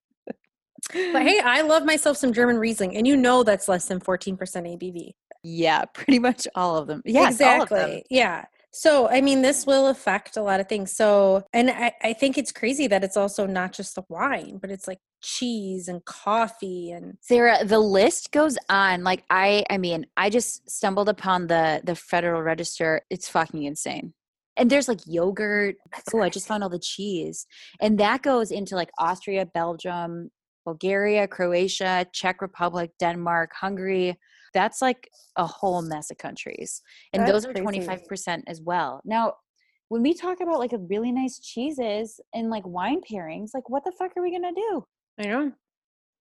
[0.93, 5.13] hey, I love myself some German Riesling, and you know that's less than 14% ABV.
[5.43, 7.03] Yeah, pretty much all of them.
[7.05, 7.79] Yeah, exactly.
[7.79, 8.01] them.
[8.11, 8.45] Yeah.
[8.73, 10.95] So, I mean, this will affect a lot of things.
[10.95, 14.71] So, and I, I think it's crazy that it's also not just the wine, but
[14.71, 19.05] it's like cheese and coffee and Sarah, the list goes on.
[19.05, 23.03] Like I, I mean, I just stumbled upon the the Federal Register.
[23.11, 24.15] It's fucking insane.
[24.57, 25.77] And there's like yogurt.
[26.13, 27.47] Oh, I just found all the cheese,
[27.81, 30.31] and that goes into like Austria, Belgium,
[30.65, 34.19] Bulgaria, Croatia, Czech Republic, Denmark, Hungary.
[34.55, 36.83] That's like a whole mess of countries,
[37.13, 37.63] and That's those are crazy.
[37.63, 39.01] twenty five percent as well.
[39.05, 39.35] Now,
[39.89, 43.85] when we talk about like a really nice cheeses and like wine pairings, like what
[43.85, 44.85] the fuck are we gonna do?
[45.19, 45.53] I know.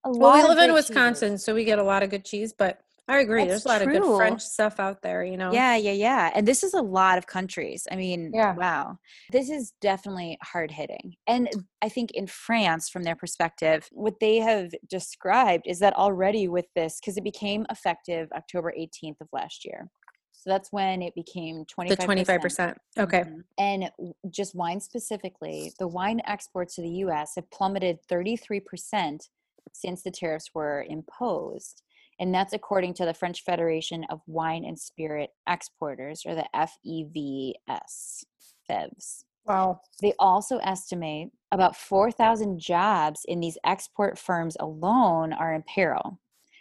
[0.06, 1.46] A Well, we live in Wisconsin, cheeses.
[1.46, 2.80] so we get a lot of good cheese, but
[3.10, 3.46] I agree.
[3.46, 4.18] That's There's a lot of good.
[4.18, 5.52] French stuff out there, you know?
[5.54, 6.32] Yeah, yeah, yeah.
[6.36, 7.88] And this is a lot of countries.
[7.90, 8.54] I mean, Yeah.
[8.56, 9.00] wow.
[9.32, 11.16] This is definitely hard hitting.
[11.26, 11.50] And
[11.82, 16.66] I think in France, from their perspective, what they have described is that already with
[16.76, 19.90] this, because it became effective October 18th of last year.
[20.34, 21.88] So that's when it became 25%.
[21.88, 22.78] The 25%.
[23.00, 23.22] Okay.
[23.22, 23.44] Mhm.
[23.58, 23.92] And
[24.30, 29.30] just wine specifically, the wine exports to the US have plummeted 33%
[29.74, 31.84] since the tariffs were imposed.
[32.20, 38.24] And that's according to the French Federation of Wine and Spirit Exporters, or the FEVS.
[38.70, 39.24] FEVS.
[39.46, 39.82] Wow.
[40.02, 46.20] They also estimate about 4,000 jobs in these export firms alone are in peril.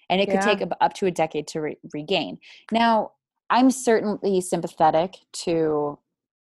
[0.09, 0.55] And it could Yeah.
[0.55, 2.39] take up to a decade to re- regain.
[2.71, 3.13] Now,
[3.51, 5.99] I'm certainly sympathetic to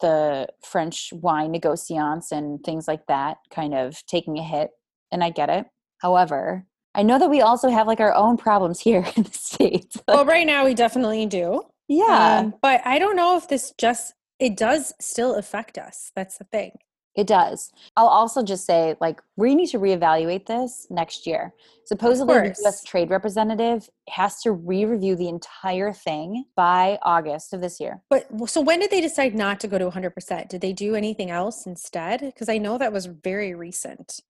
[0.00, 4.70] the French wine negociants and things like that kind of taking a hit,
[5.10, 5.66] and I get it.
[5.98, 6.66] However,
[6.98, 10.02] I know that we also have like our own problems here in the States.
[10.08, 11.62] well, right now we definitely do.
[11.86, 12.40] Yeah.
[12.40, 16.10] Um, but I don't know if this just, it does still affect us.
[16.16, 16.72] That's the thing.
[17.14, 17.72] It does.
[17.96, 21.52] I'll also just say, like, we need to reevaluate this next year.
[21.84, 22.84] Supposedly, the U.S.
[22.84, 28.02] Trade Representative has to re-review the entire thing by August of this year.
[28.08, 30.48] But so, when did they decide not to go to 100%?
[30.48, 32.20] Did they do anything else instead?
[32.20, 34.20] Because I know that was very recent.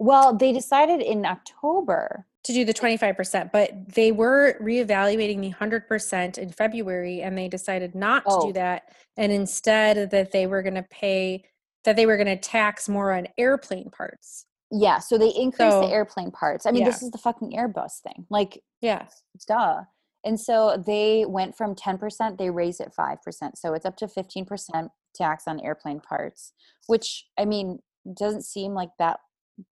[0.00, 6.38] Well, they decided in October to do the 25%, but they were reevaluating the 100%
[6.38, 8.46] in February and they decided not to oh.
[8.46, 8.94] do that.
[9.18, 11.44] And instead, that they were going to pay
[11.84, 14.46] that they were going to tax more on airplane parts.
[14.70, 16.64] Yeah, so they increased so, the airplane parts.
[16.64, 16.90] I mean, yeah.
[16.90, 18.26] this is the fucking Airbus thing.
[18.30, 19.06] Like, yeah,
[19.48, 19.82] duh.
[20.24, 23.16] And so they went from 10%, they raised it 5%.
[23.56, 26.52] So it's up to 15% tax on airplane parts,
[26.86, 27.80] which I mean,
[28.14, 29.20] doesn't seem like that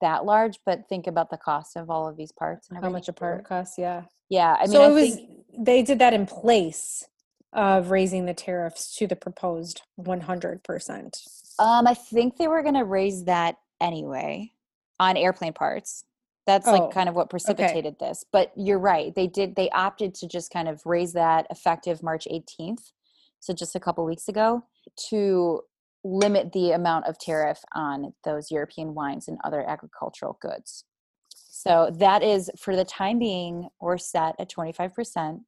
[0.00, 3.08] that large, but think about the cost of all of these parts and how much
[3.08, 4.02] a part costs, yeah.
[4.28, 5.18] Yeah, I mean, so I it was
[5.58, 7.04] they did that in place
[7.52, 11.28] of raising the tariffs to the proposed 100%.
[11.58, 14.50] Um, I think they were going to raise that anyway
[14.98, 16.04] on airplane parts.
[16.46, 18.08] That's oh, like kind of what precipitated okay.
[18.08, 18.24] this.
[18.30, 19.14] But you're right.
[19.14, 22.92] They did they opted to just kind of raise that effective March 18th.
[23.40, 24.64] So just a couple weeks ago
[25.10, 25.62] to
[26.04, 30.84] limit the amount of tariff on those European wines and other agricultural goods.
[31.28, 35.40] So that is for the time being, we're set at 25%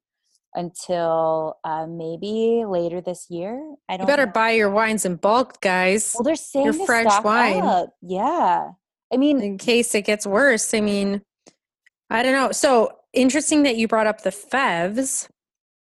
[0.55, 3.75] until uh, maybe later this year.
[3.87, 4.07] I don't.
[4.07, 4.31] You better know.
[4.31, 6.15] buy your wines in bulk, guys.
[6.15, 7.61] Well, they're saying your French wine.
[7.61, 7.89] Up.
[8.01, 8.71] Yeah,
[9.13, 10.73] I mean, in case it gets worse.
[10.73, 11.21] I mean,
[12.09, 12.51] I don't know.
[12.51, 15.29] So interesting that you brought up the Fevs.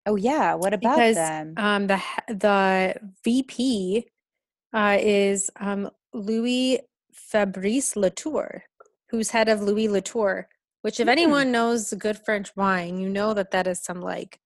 [0.07, 1.55] Oh yeah, what about because, them?
[1.57, 4.07] Um, the the VP
[4.75, 6.81] uh, is um, Louis
[7.13, 8.65] Fabrice Latour,
[9.11, 10.49] who's head of Louis Latour.
[10.83, 11.13] Which, if mm.
[11.13, 14.39] anyone knows good French wine, you know that that is some like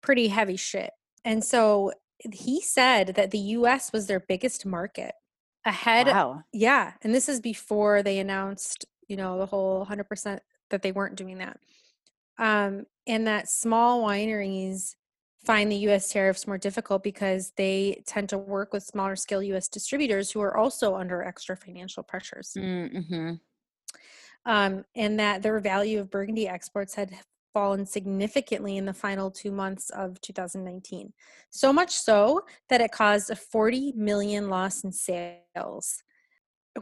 [0.00, 0.90] pretty heavy shit.
[1.24, 1.92] And so
[2.32, 5.12] he said that the US was their biggest market
[5.64, 6.06] ahead.
[6.06, 6.42] Wow.
[6.52, 6.92] Yeah.
[7.02, 10.38] And this is before they announced, you know, the whole 100%
[10.70, 11.58] that they weren't doing that.
[12.38, 14.94] Um, and that small wineries
[15.44, 19.68] find the US tariffs more difficult because they tend to work with smaller scale US
[19.68, 22.52] distributors who are also under extra financial pressures.
[22.56, 23.34] Mm-hmm.
[24.46, 27.16] Um, and that their value of Burgundy exports had
[27.54, 31.12] fallen significantly in the final two months of 2019.
[31.50, 36.02] So much so that it caused a 40 million loss in sales,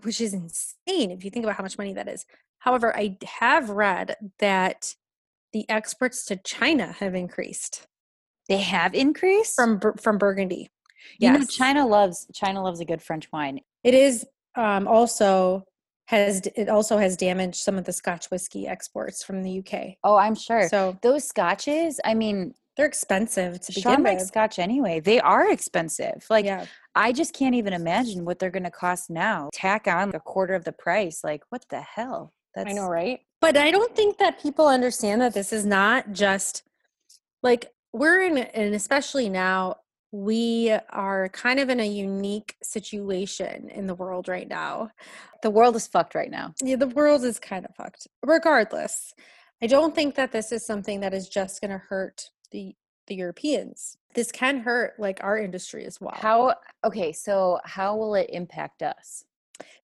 [0.03, 2.25] which is insane if you think about how much money that is.
[2.59, 4.95] However, I have read that
[5.53, 7.87] the exports to China have increased.
[8.49, 10.71] They have increased from from Burgundy.
[11.19, 13.61] You know, China loves China loves a good French wine.
[13.85, 14.27] It is
[14.57, 15.65] um, also
[16.07, 19.97] has it also has damaged some of the Scotch whiskey exports from the UK.
[20.05, 20.69] Oh, I'm sure.
[20.69, 24.23] So those Scotches, I mean, they're expensive to begin Sean with.
[24.23, 25.01] Scotch anyway.
[25.01, 26.25] They are expensive.
[26.29, 26.67] Like yeah.
[26.95, 29.51] I just can't even imagine what they're going to cost now.
[29.53, 31.23] Tack on a quarter of the price.
[31.23, 32.33] Like what the hell?
[32.55, 33.21] That's I know, right?
[33.41, 36.63] But I don't think that people understand that this is not just
[37.43, 39.77] like we're in and especially now
[40.13, 44.91] we are kind of in a unique situation in the world right now.
[45.43, 46.55] The world is fucked right now.
[46.63, 48.07] Yeah, the world is kind of fucked.
[48.23, 49.15] Regardless,
[49.63, 52.75] I don't think that this is something that is just going to hurt the
[53.09, 53.97] the Europeans.
[54.15, 56.15] This can hurt like our industry as well.
[56.15, 59.25] How okay, so how will it impact us?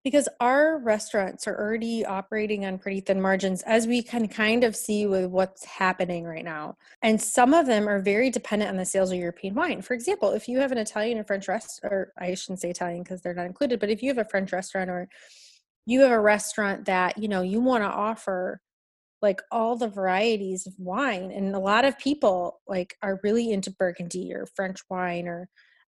[0.04, 4.76] Because our restaurants are already operating on pretty thin margins as we can kind of
[4.76, 6.76] see with what's happening right now.
[7.02, 9.82] And some of them are very dependent on the sales of european wine.
[9.82, 13.02] For example if you have an italian and french restaurant or i shouldn't say italian
[13.02, 15.08] because they're not included but if you have a french restaurant or
[15.86, 18.60] you have a restaurant that you know you want to offer
[19.20, 23.70] like all the varieties of wine and a lot of people like are really into
[23.70, 25.48] burgundy or french wine or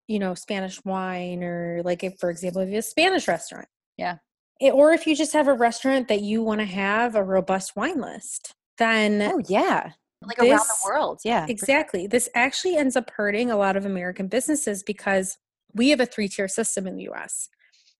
[0.07, 3.66] you know spanish wine or like if for example if you have a spanish restaurant
[3.96, 4.18] yeah.
[4.61, 7.76] It, or if you just have a restaurant that you want to have a robust
[7.76, 12.06] wine list, then oh yeah, like this, around the world, yeah, exactly.
[12.06, 15.37] This actually ends up hurting a lot of American businesses because
[15.74, 17.48] we have a three tier system in the U.S.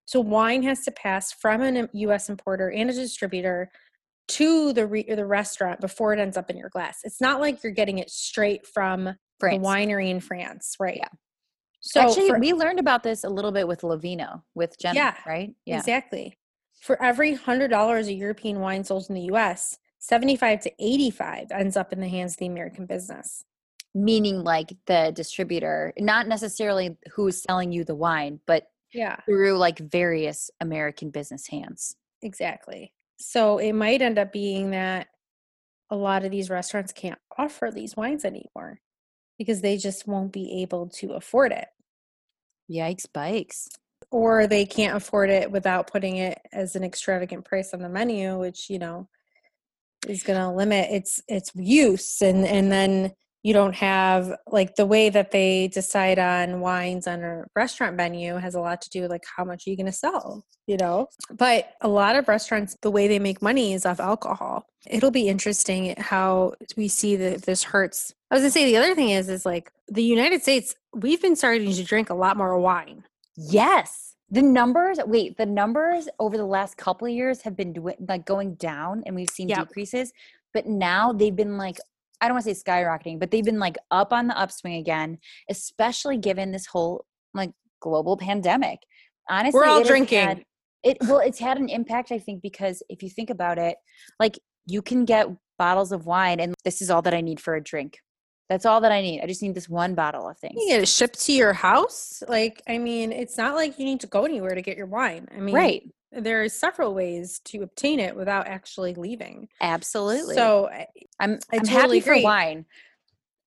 [0.07, 2.29] So wine has to pass from a U.S.
[2.29, 3.71] importer and a distributor
[4.29, 7.01] to the re- the restaurant before it ends up in your glass.
[7.05, 9.63] It's not like you're getting it straight from France.
[9.63, 10.97] the winery in France, right?
[10.97, 11.09] Yeah.
[11.87, 15.15] So actually, for, we learned about this a little bit with Lavino, with Jenna, yeah,
[15.25, 15.55] right?
[15.67, 16.37] Yeah, exactly.
[16.81, 21.77] For every hundred dollars a European wine sold in the U.S., seventy-five to eighty-five ends
[21.77, 23.45] up in the hands of the American business.
[23.95, 29.79] Meaning, like the distributor, not necessarily who's selling you the wine, but yeah, through like
[29.79, 31.95] various American business hands.
[32.21, 32.93] Exactly.
[33.19, 35.07] So it might end up being that
[35.89, 38.81] a lot of these restaurants can't offer these wines anymore
[39.39, 41.69] because they just won't be able to afford it.
[42.71, 43.69] Yikes, bikes.
[44.11, 48.39] Or they can't afford it without putting it as an extravagant price on the menu,
[48.39, 49.09] which, you know,
[50.07, 53.13] is going to limit its its use and and then
[53.47, 58.35] you don't have like the way that they decide on wines on a restaurant menu
[58.35, 60.77] has a lot to do with like how much are you going to sell you
[60.77, 61.09] know?
[61.31, 64.67] But a lot of restaurants the way they make money is off alcohol.
[64.87, 68.13] It'll be interesting how we see that this hurts.
[68.31, 71.23] I was going to say the other thing is is like the united states we've
[71.23, 73.05] been starting to drink a lot more wine.
[73.37, 74.15] Yes.
[74.31, 78.55] The numbers wait the numbers over the last couple of years have been like going
[78.55, 79.69] down and we've seen yep.
[79.69, 80.13] decreases
[80.53, 81.79] but now they've been like
[82.21, 85.19] I don't want to say skyrocketing, but they've been like up on the upswing again,
[85.51, 87.51] especially given this whole like
[87.81, 88.79] global pandemic.
[89.29, 90.27] Honestly, we're all drinking.
[90.27, 90.45] Had,
[90.83, 93.77] it well, it's had an impact, I think, because if you think about it,
[94.19, 97.55] like you can get bottles of wine, and this is all that I need for
[97.55, 97.99] a drink.
[98.49, 99.21] That's all that I need.
[99.23, 100.55] I just need this one bottle of things.
[100.57, 102.23] You get it shipped to your house.
[102.29, 105.27] Like, I mean, it's not like you need to go anywhere to get your wine.
[105.35, 105.83] I mean, right
[106.17, 109.49] there are several ways to obtain it without actually leaving.
[109.61, 110.35] Absolutely.
[110.35, 110.69] So
[111.21, 112.21] I'm I'm totally happy agree.
[112.21, 112.67] for wine.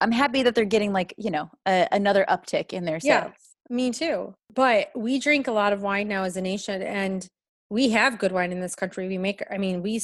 [0.00, 3.32] I'm happy that they're getting like you know a, another uptick in their sales.
[3.68, 4.34] Yeah, me too.
[4.54, 7.26] But we drink a lot of wine now as a nation, and
[7.68, 9.08] we have good wine in this country.
[9.08, 9.42] We make.
[9.50, 10.00] I mean, we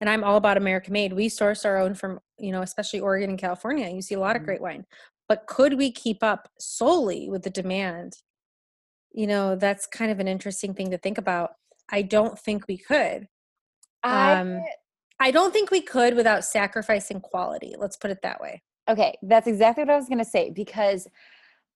[0.00, 1.12] and I'm all about American made.
[1.12, 3.88] We source our own from you know, especially Oregon and California.
[3.88, 4.46] You see a lot of mm-hmm.
[4.46, 4.86] great wine.
[5.28, 8.18] But could we keep up solely with the demand?
[9.12, 11.52] You know, that's kind of an interesting thing to think about.
[11.90, 13.28] I don't think we could.
[14.02, 14.60] Um,
[15.18, 17.74] I don't think we could without sacrificing quality.
[17.78, 18.62] Let's put it that way.
[18.88, 21.08] Okay, that's exactly what I was going to say because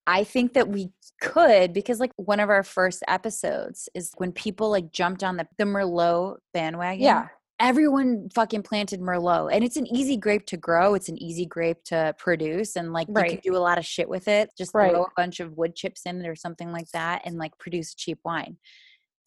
[0.07, 4.71] I think that we could because like one of our first episodes is when people
[4.71, 7.03] like jumped on the the Merlot bandwagon.
[7.03, 7.29] Yeah.
[7.59, 10.95] Everyone fucking planted Merlot and it's an easy grape to grow.
[10.95, 13.33] It's an easy grape to produce and like right.
[13.33, 14.51] you can do a lot of shit with it.
[14.57, 14.91] Just right.
[14.91, 17.95] throw a bunch of wood chips in it or something like that and like produce
[17.95, 18.57] cheap wine.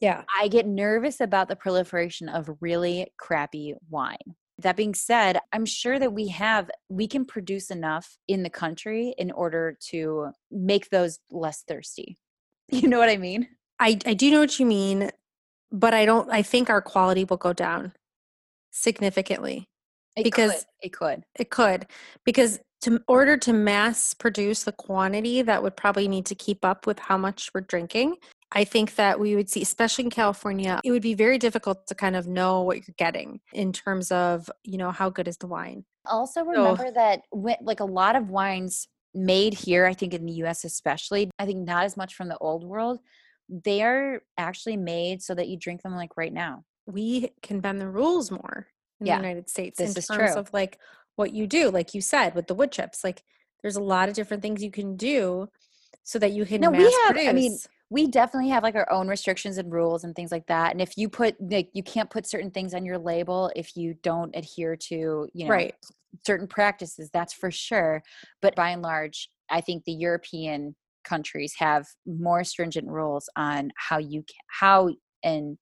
[0.04, 0.24] Yeah.
[0.38, 4.36] I get nervous about the proliferation of really crappy wine.
[4.58, 9.16] That being said, I'm sure that we have, we can produce enough in the country
[9.18, 12.18] in order to make those less thirsty.
[12.70, 13.48] You know what I mean?
[13.80, 15.12] I, I do know what you mean,
[15.72, 17.94] but I don't, I think our quality will go down
[18.72, 19.68] significantly.
[20.16, 20.64] It because could.
[20.82, 21.24] it could.
[21.36, 21.86] It could.
[22.26, 26.88] Because to order to mass produce the quantity that would probably need to keep up
[26.88, 28.16] with how much we're drinking
[28.54, 31.96] I think that we would see, especially in California, it would be very difficult to
[31.96, 35.48] kind of know what you're getting in terms of, you know, how good is the
[35.48, 35.86] wine.
[36.06, 37.22] Also, remember so, that
[37.62, 41.66] like a lot of wines made here, I think in the US especially, I think
[41.66, 43.00] not as much from the old world,
[43.50, 46.64] they are actually made so that you drink them like right now.
[46.86, 48.68] We can bend the rules more
[49.00, 50.40] in yeah, the United States this in terms true.
[50.40, 50.80] of like
[51.16, 53.04] what you do, like you said, with the wood chips.
[53.04, 53.24] Like
[53.62, 55.48] there's a lot of different things you can do
[56.04, 57.30] so that you can no, we have, produce.
[57.30, 57.58] I mean,
[57.94, 60.98] we definitely have like our own restrictions and rules and things like that and if
[60.98, 64.76] you put like you can't put certain things on your label if you don't adhere
[64.76, 65.76] to you know right.
[66.26, 68.02] certain practices that's for sure
[68.42, 74.00] but by and large i think the european countries have more stringent rules on how
[74.00, 74.90] you how
[75.24, 75.58] and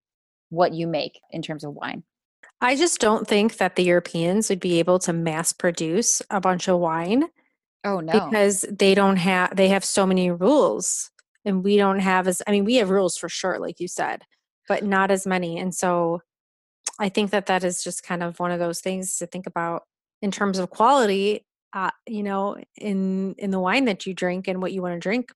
[0.49, 2.03] what you make in terms of wine.
[2.59, 6.67] I just don't think that the europeans would be able to mass produce a bunch
[6.67, 7.25] of wine
[7.83, 8.13] oh no.
[8.13, 11.09] because they don't have they have so many rules
[11.45, 14.23] and we don't have as i mean we have rules for sure like you said
[14.67, 16.21] but not as many and so
[16.99, 19.83] i think that that is just kind of one of those things to think about
[20.21, 24.61] in terms of quality uh, you know in in the wine that you drink and
[24.61, 25.31] what you want to drink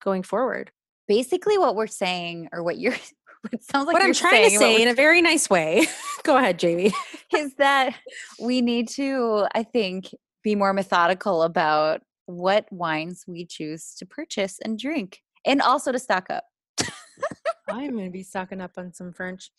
[0.00, 0.70] going forward.
[1.06, 2.94] Basically what we're saying or what you're
[3.52, 5.86] it sounds like what i'm trying to say in a very nice way
[6.24, 6.92] go ahead jamie.
[7.34, 7.94] is that
[8.38, 10.10] we need to i think
[10.42, 15.98] be more methodical about what wines we choose to purchase and drink and also to
[15.98, 16.44] stock up.
[17.68, 19.50] I'm going to be stocking up on some French.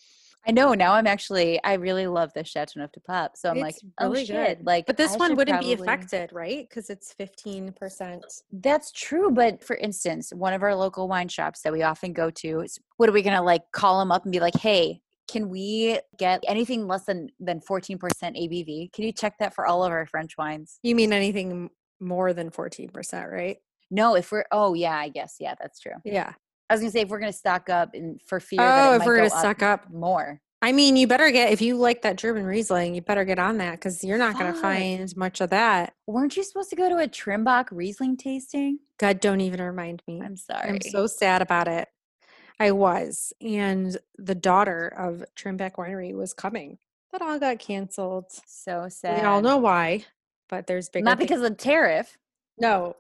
[0.46, 0.94] I know now.
[0.94, 1.64] I'm actually.
[1.64, 3.32] I really love the Chateauneuf du Pape.
[3.36, 4.58] So I'm it's like, oh really shit!
[4.58, 4.66] Good.
[4.66, 5.76] Like, but this I one wouldn't probably...
[5.76, 6.68] be affected, right?
[6.68, 8.26] Because it's 15 percent.
[8.52, 9.30] That's true.
[9.30, 12.80] But for instance, one of our local wine shops that we often go to, is,
[12.98, 13.62] what are we gonna like?
[13.72, 18.00] Call them up and be like, hey, can we get anything less than than 14%
[18.00, 18.92] ABV?
[18.94, 20.80] Can you check that for all of our French wines?
[20.82, 23.58] You mean anything more than 14%, right?
[23.92, 25.94] No, if we're oh yeah, I guess yeah, that's true.
[26.04, 26.34] Yeah.
[26.70, 28.62] I was gonna say if we're gonna stock up and for fear.
[28.62, 30.42] Oh, if we're gonna stock up more.
[30.64, 33.58] I mean, you better get if you like that German Riesling, you better get on
[33.58, 35.96] that because you're not going to find much of that.
[36.06, 38.78] Weren't you supposed to go to a Trimbach Riesling tasting?
[39.00, 40.22] God, don't even remind me.
[40.24, 40.70] I'm sorry.
[40.70, 41.88] I'm so sad about it.
[42.60, 46.78] I was, and the daughter of Trimbach Winery was coming.
[47.12, 48.26] that all got canceled.
[48.46, 49.22] So sad.
[49.22, 50.06] We all know why,
[50.48, 51.06] but there's bigger.
[51.06, 52.20] Not because of the tariff.
[52.60, 52.98] No,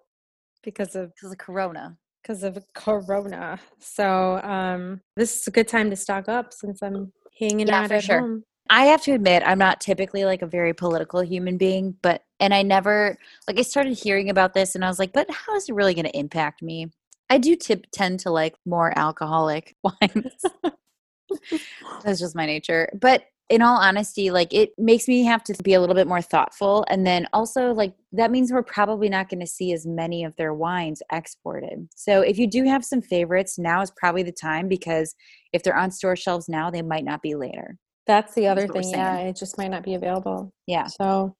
[0.63, 1.97] because of because of Corona.
[2.21, 3.59] Because of Corona.
[3.79, 7.87] So um, this is a good time to stock up since I'm hanging yeah, out
[7.87, 8.19] for at sure.
[8.19, 8.43] home.
[8.69, 12.53] I have to admit, I'm not typically like a very political human being, but and
[12.53, 15.67] I never like I started hearing about this and I was like, but how is
[15.67, 16.91] it really going to impact me?
[17.29, 20.45] I do tip, tend to like more alcoholic wines.
[22.03, 22.89] That's just my nature.
[22.99, 26.21] But in all honesty, like it makes me have to be a little bit more
[26.21, 26.85] thoughtful.
[26.89, 30.35] And then also, like, that means we're probably not going to see as many of
[30.37, 31.89] their wines exported.
[31.95, 35.13] So if you do have some favorites, now is probably the time because
[35.51, 37.77] if they're on store shelves now, they might not be later.
[38.07, 38.91] That's the other That's thing.
[38.91, 40.53] Yeah, it just might not be available.
[40.65, 40.87] Yeah.
[40.87, 41.35] So,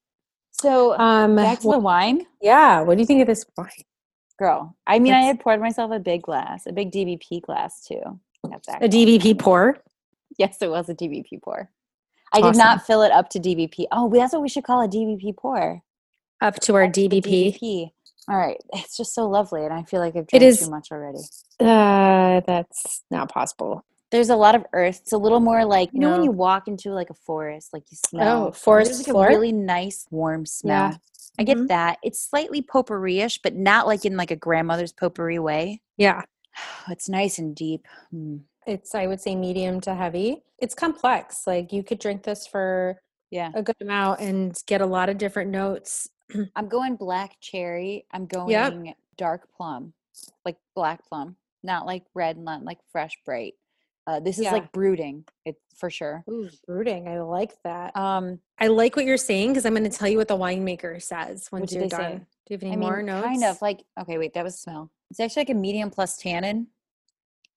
[0.52, 2.26] so um, back to the wine.
[2.42, 2.82] Yeah.
[2.82, 3.68] What do you think of this wine?
[4.38, 7.84] Girl, I mean, That's, I had poured myself a big glass, a big DBP glass
[7.86, 8.20] too.
[8.50, 9.78] That's a DBP pour.
[10.38, 11.70] Yes, it was a DBP pour.
[12.32, 12.52] I awesome.
[12.52, 13.86] did not fill it up to DBP.
[13.92, 15.82] Oh, that's what we should call a DBP pour.
[16.40, 17.58] Up to our DBP.
[17.60, 17.90] DBP.
[18.28, 20.70] All right, it's just so lovely, and I feel like I've drank it is, too
[20.70, 21.18] much already.
[21.60, 23.84] Uh, that's not possible.
[24.10, 25.00] There's a lot of earth.
[25.02, 26.08] It's a little more like you no.
[26.08, 28.48] know when you walk into like a forest, like you smell.
[28.48, 29.26] Oh, forest like floor?
[29.26, 30.90] a really nice warm smell.
[30.90, 30.96] Yeah.
[31.38, 31.68] I get mm-hmm.
[31.68, 31.98] that.
[32.02, 35.80] It's slightly potpourri-ish, but not like in like a grandmother's potpourri way.
[35.96, 36.22] Yeah,
[36.88, 37.86] it's nice and deep.
[38.14, 38.42] Mm.
[38.66, 40.42] It's I would say medium to heavy.
[40.58, 41.46] It's complex.
[41.46, 43.00] Like you could drink this for
[43.30, 46.08] yeah a good amount and get a lot of different notes.
[46.56, 48.06] I'm going black cherry.
[48.12, 48.96] I'm going yep.
[49.16, 49.92] dark plum,
[50.44, 53.54] like black plum, not like red, not like fresh bright.
[54.04, 54.52] Uh, this is yeah.
[54.52, 56.24] like brooding, it for sure.
[56.28, 57.06] Ooh, brooding.
[57.06, 57.96] I like that.
[57.96, 61.00] Um, I like what you're saying because I'm going to tell you what the winemaker
[61.00, 62.00] says once you're done.
[62.00, 62.26] Say?
[62.46, 63.26] Do you have any I more mean, notes?
[63.26, 64.90] Kind of like okay, wait, that was smell.
[65.10, 66.66] It's actually like a medium plus tannin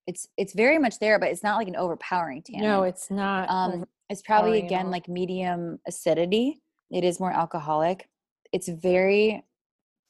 [0.06, 2.62] it's it's very much there, but it's not like an overpowering tannin.
[2.62, 3.50] No, it's not.
[3.50, 6.62] Um, it's probably again like medium acidity.
[6.90, 8.08] It is more alcoholic.
[8.52, 9.44] It's very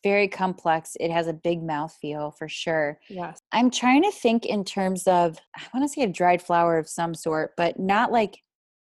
[0.05, 0.97] very complex.
[1.01, 3.01] It has a big mouth feel for sure.
[3.09, 3.41] Yes.
[3.51, 6.89] I'm trying to think in terms of I want to say a dried flower of
[6.89, 8.39] some sort, but not like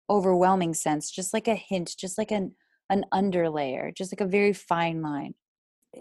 [0.09, 2.55] overwhelming sense, just like a hint, just like an
[2.89, 5.33] an underlayer, just like a very fine line.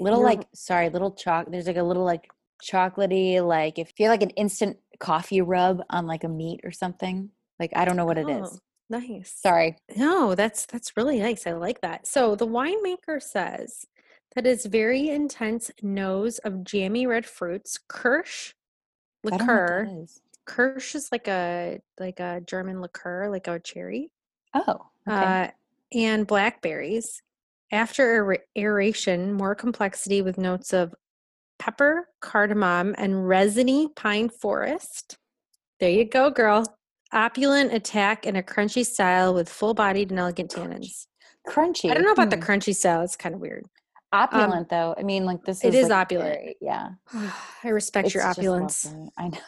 [0.01, 1.47] Little You're, like sorry, little chalk.
[1.51, 2.29] There's like a little like
[2.63, 6.71] chocolatey, like if you have like an instant coffee rub on like a meat or
[6.71, 7.31] something.
[7.59, 8.49] Like I don't know what it is.
[8.55, 9.35] Oh, nice.
[9.43, 9.77] Sorry.
[9.97, 11.47] No, that's that's really nice.
[11.47, 12.07] I like that.
[12.07, 13.85] So the winemaker says
[14.35, 18.55] that it's very intense nose of jammy red fruits, Kirsch
[19.25, 20.07] liqueur.
[20.45, 24.13] Kirsch is like a like a German liqueur, like a cherry.
[24.55, 24.87] Oh.
[25.09, 25.17] Okay.
[25.17, 25.49] Uh,
[25.93, 27.23] and blackberries.
[27.73, 30.95] After aeration, more complexity with notes of
[31.63, 35.17] pepper, cardamom, and resiny pine forest.
[35.79, 36.67] There you go, girl.
[37.13, 41.07] Opulent attack in a crunchy style with full bodied and elegant tannins.
[41.49, 41.89] Crunchy.
[41.89, 42.43] I don't know about the hmm.
[42.43, 43.03] crunchy style.
[43.03, 43.67] It's kind of weird.
[44.13, 44.95] Opulent um, though.
[44.99, 46.35] I mean, like this is it is like opulent.
[46.35, 46.89] Very, yeah.
[47.65, 48.93] I respect it's your opulence.
[49.17, 49.39] I know.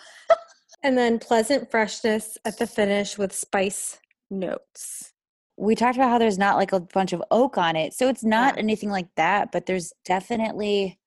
[0.85, 3.99] and then pleasant freshness at the finish with spice
[4.31, 5.13] notes.
[5.57, 7.93] We talked about how there's not like a bunch of oak on it.
[7.93, 8.63] So it's not yeah.
[8.63, 10.99] anything like that, but there's definitely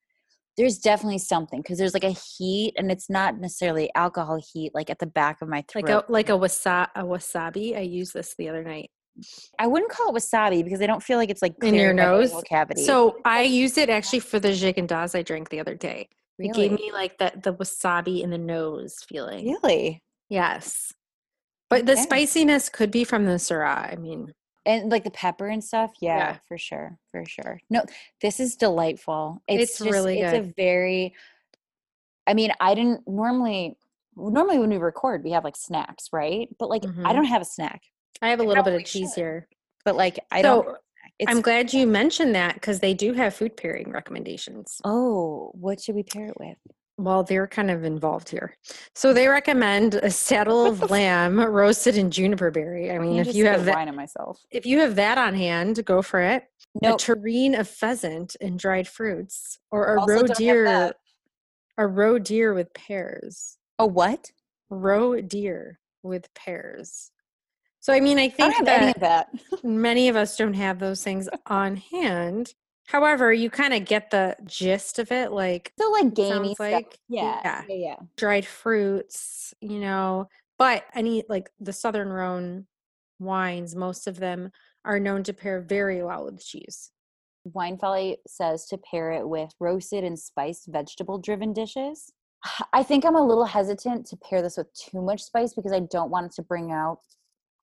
[0.57, 4.89] there's definitely something because there's like a heat and it's not necessarily alcohol heat like
[4.89, 5.85] at the back of my throat.
[5.85, 7.77] Like a like a wasabi a wasabi.
[7.77, 8.89] I used this the other night.
[9.59, 12.33] I wouldn't call it wasabi because I don't feel like it's like in your nose
[12.49, 12.83] cavity.
[12.83, 16.09] So I used it actually for the Häagen-Dazs I drank the other day.
[16.39, 16.49] Really?
[16.49, 19.45] It gave me like the the wasabi in the nose feeling.
[19.45, 20.01] Really?
[20.29, 20.91] Yes.
[21.69, 21.93] But okay.
[21.93, 23.91] the spiciness could be from the Syrah.
[23.91, 24.33] I mean,
[24.67, 27.83] and like the pepper and stuff yeah, yeah, for sure for sure no
[28.21, 30.33] this is delightful it's, it's just, really good.
[30.33, 31.13] it's a very
[32.27, 33.75] i mean i didn't normally
[34.15, 37.07] normally when we record we have like snacks right but like mm-hmm.
[37.07, 37.81] i don't have a snack
[38.21, 39.21] i have a little bit of cheese should.
[39.21, 39.47] here
[39.85, 40.77] but like i so, don't
[41.27, 44.79] I'm glad you mentioned that because they do have food pairing recommendations.
[44.83, 46.57] Oh, what should we pair it with?
[46.97, 48.55] Well, they're kind of involved here.
[48.95, 52.91] So they recommend a saddle of lamb roasted in juniper berry.
[52.91, 54.39] I mean, if you have that, myself.
[54.49, 56.45] if you have that on hand, go for it.
[56.81, 56.99] Nope.
[56.99, 60.93] A terrine of pheasant and dried fruits, or a also roe deer,
[61.77, 63.57] a roe deer with pears.
[63.77, 64.31] A what?
[64.69, 67.11] Roe deer with pears.
[67.79, 69.29] So I mean, I think I that, that.
[69.63, 72.53] many of us don't have those things on hand.
[72.87, 76.71] However, you kind of get the gist of it, like so, like gamey stuff.
[76.71, 77.95] Like yeah, yeah, yeah, yeah.
[78.15, 80.29] Dried fruits, you know.
[80.57, 82.65] But any like the Southern Rhone
[83.19, 84.51] wines, most of them
[84.85, 86.91] are known to pair very well with cheese.
[87.53, 92.13] Wine Folly says to pair it with roasted and spiced vegetable driven dishes.
[92.73, 95.81] I think I'm a little hesitant to pair this with too much spice because I
[95.81, 96.99] don't want it to bring out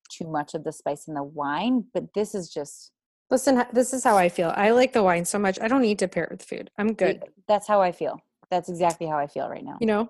[0.09, 2.91] too much of the spice in the wine, but this is just
[3.31, 4.53] Listen, this is how I feel.
[4.55, 5.59] I like the wine so much.
[5.59, 6.69] I don't need to pair it with food.
[6.77, 7.23] I'm good.
[7.47, 8.19] That's how I feel.
[8.51, 9.77] That's exactly how I feel right now.
[9.81, 10.09] You know?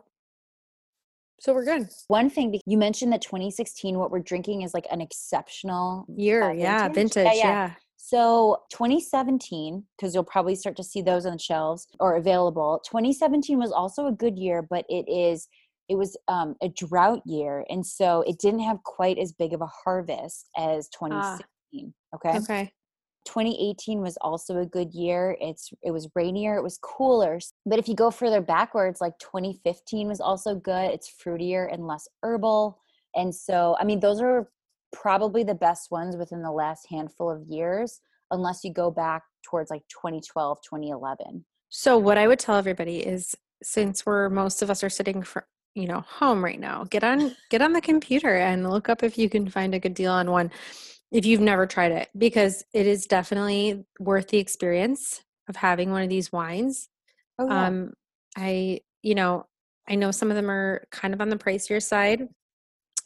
[1.39, 1.89] So we're good.
[2.07, 6.49] One thing you mentioned that 2016, what we're drinking is like an exceptional year.
[6.49, 7.26] Uh, yeah, vintage.
[7.26, 7.43] Yeah, yeah.
[7.43, 7.72] yeah.
[7.97, 12.82] So 2017, because you'll probably start to see those on the shelves or available.
[12.86, 15.47] 2017 was also a good year, but it is
[15.88, 19.61] it was um, a drought year, and so it didn't have quite as big of
[19.61, 21.93] a harvest as 2016.
[22.13, 22.38] Ah, okay.
[22.39, 22.74] Okay.
[23.26, 25.36] 2018 was also a good year.
[25.42, 27.40] It's it was rainier, it was cooler.
[27.66, 30.92] But if you go further backwards, like 2015 was also good.
[30.92, 32.80] It's fruitier and less herbal.
[33.16, 34.50] And so, I mean, those are
[34.92, 38.00] probably the best ones within the last handful of years,
[38.32, 41.46] unless you go back towards like 2012, 2011.
[41.70, 45.48] So, what I would tell everybody is since we're most of us are sitting for
[45.74, 49.18] you know home right now get on get on the computer and look up if
[49.18, 50.52] you can find a good deal on one
[51.16, 56.03] if you've never tried it because it is definitely worth the experience of having one
[56.03, 56.89] of these wines.
[57.39, 57.68] Oh, yeah.
[57.68, 57.93] Um,
[58.36, 59.45] I, you know,
[59.88, 62.28] I know some of them are kind of on the pricier side,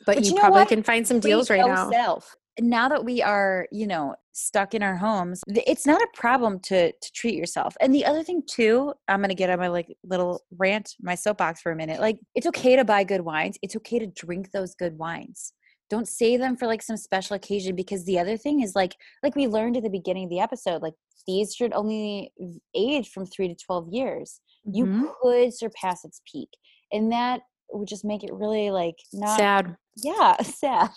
[0.07, 1.91] but, but you, you probably can find some deals right now.
[1.91, 2.35] Self.
[2.59, 6.91] Now that we are, you know, stuck in our homes, it's not a problem to
[6.91, 7.75] to treat yourself.
[7.79, 11.61] And the other thing too, I'm gonna get on my like little rant, my soapbox
[11.61, 11.99] for a minute.
[11.99, 13.57] Like, it's okay to buy good wines.
[13.61, 15.53] It's okay to drink those good wines
[15.89, 19.35] don't save them for like some special occasion because the other thing is like like
[19.35, 20.93] we learned at the beginning of the episode like
[21.27, 22.31] these should only
[22.75, 24.41] age from 3 to 12 years.
[24.67, 24.77] Mm-hmm.
[24.77, 26.49] you could surpass its peak
[26.91, 29.77] and that would just make it really like not sad.
[29.95, 30.89] Yeah sad.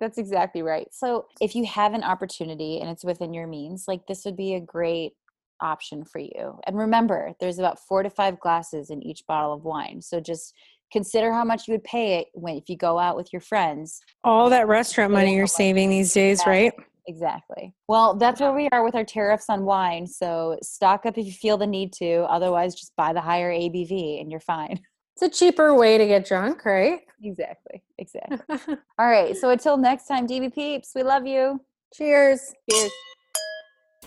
[0.00, 0.88] That's exactly right.
[0.92, 4.54] So if you have an opportunity and it's within your means like this would be
[4.54, 5.12] a great
[5.60, 6.58] option for you.
[6.66, 10.54] And remember there's about four to five glasses in each bottle of wine so just
[10.92, 14.00] consider how much you would pay it when if you go out with your friends.
[14.24, 16.52] All that restaurant money you're saving these days exactly.
[16.52, 16.72] right?
[17.06, 17.74] Exactly.
[17.88, 21.32] Well that's where we are with our tariffs on wine so stock up if you
[21.32, 24.80] feel the need to otherwise just buy the higher abv and you're fine.
[25.14, 27.00] It's a cheaper way to get drunk right?
[27.22, 27.82] Exactly.
[27.98, 28.38] Exactly.
[28.98, 31.60] All right so until next time db peeps we love you.
[31.94, 32.52] Cheers.
[32.70, 32.92] Cheers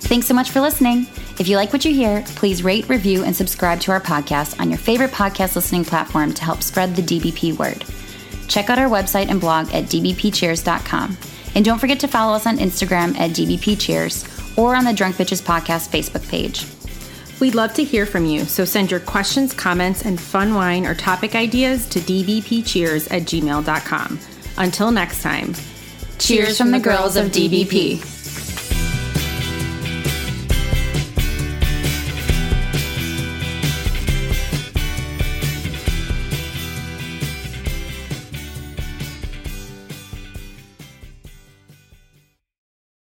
[0.02, 1.08] Thanks so much for listening.
[1.40, 4.70] If you like what you hear, please rate, review, and subscribe to our podcast on
[4.70, 7.86] your favorite podcast listening platform to help spread the DBP word.
[8.48, 11.18] Check out our website and blog at dbpcheers.com.
[11.56, 15.42] And don't forget to follow us on Instagram at dbpcheers or on the Drunk Bitches
[15.42, 16.66] Podcast Facebook page.
[17.40, 20.94] We'd love to hear from you, so send your questions, comments, and fun wine or
[20.94, 24.20] topic ideas to dbpcheers at gmail.com.
[24.58, 25.54] Until next time,
[26.20, 28.21] cheers from the girls of DBP.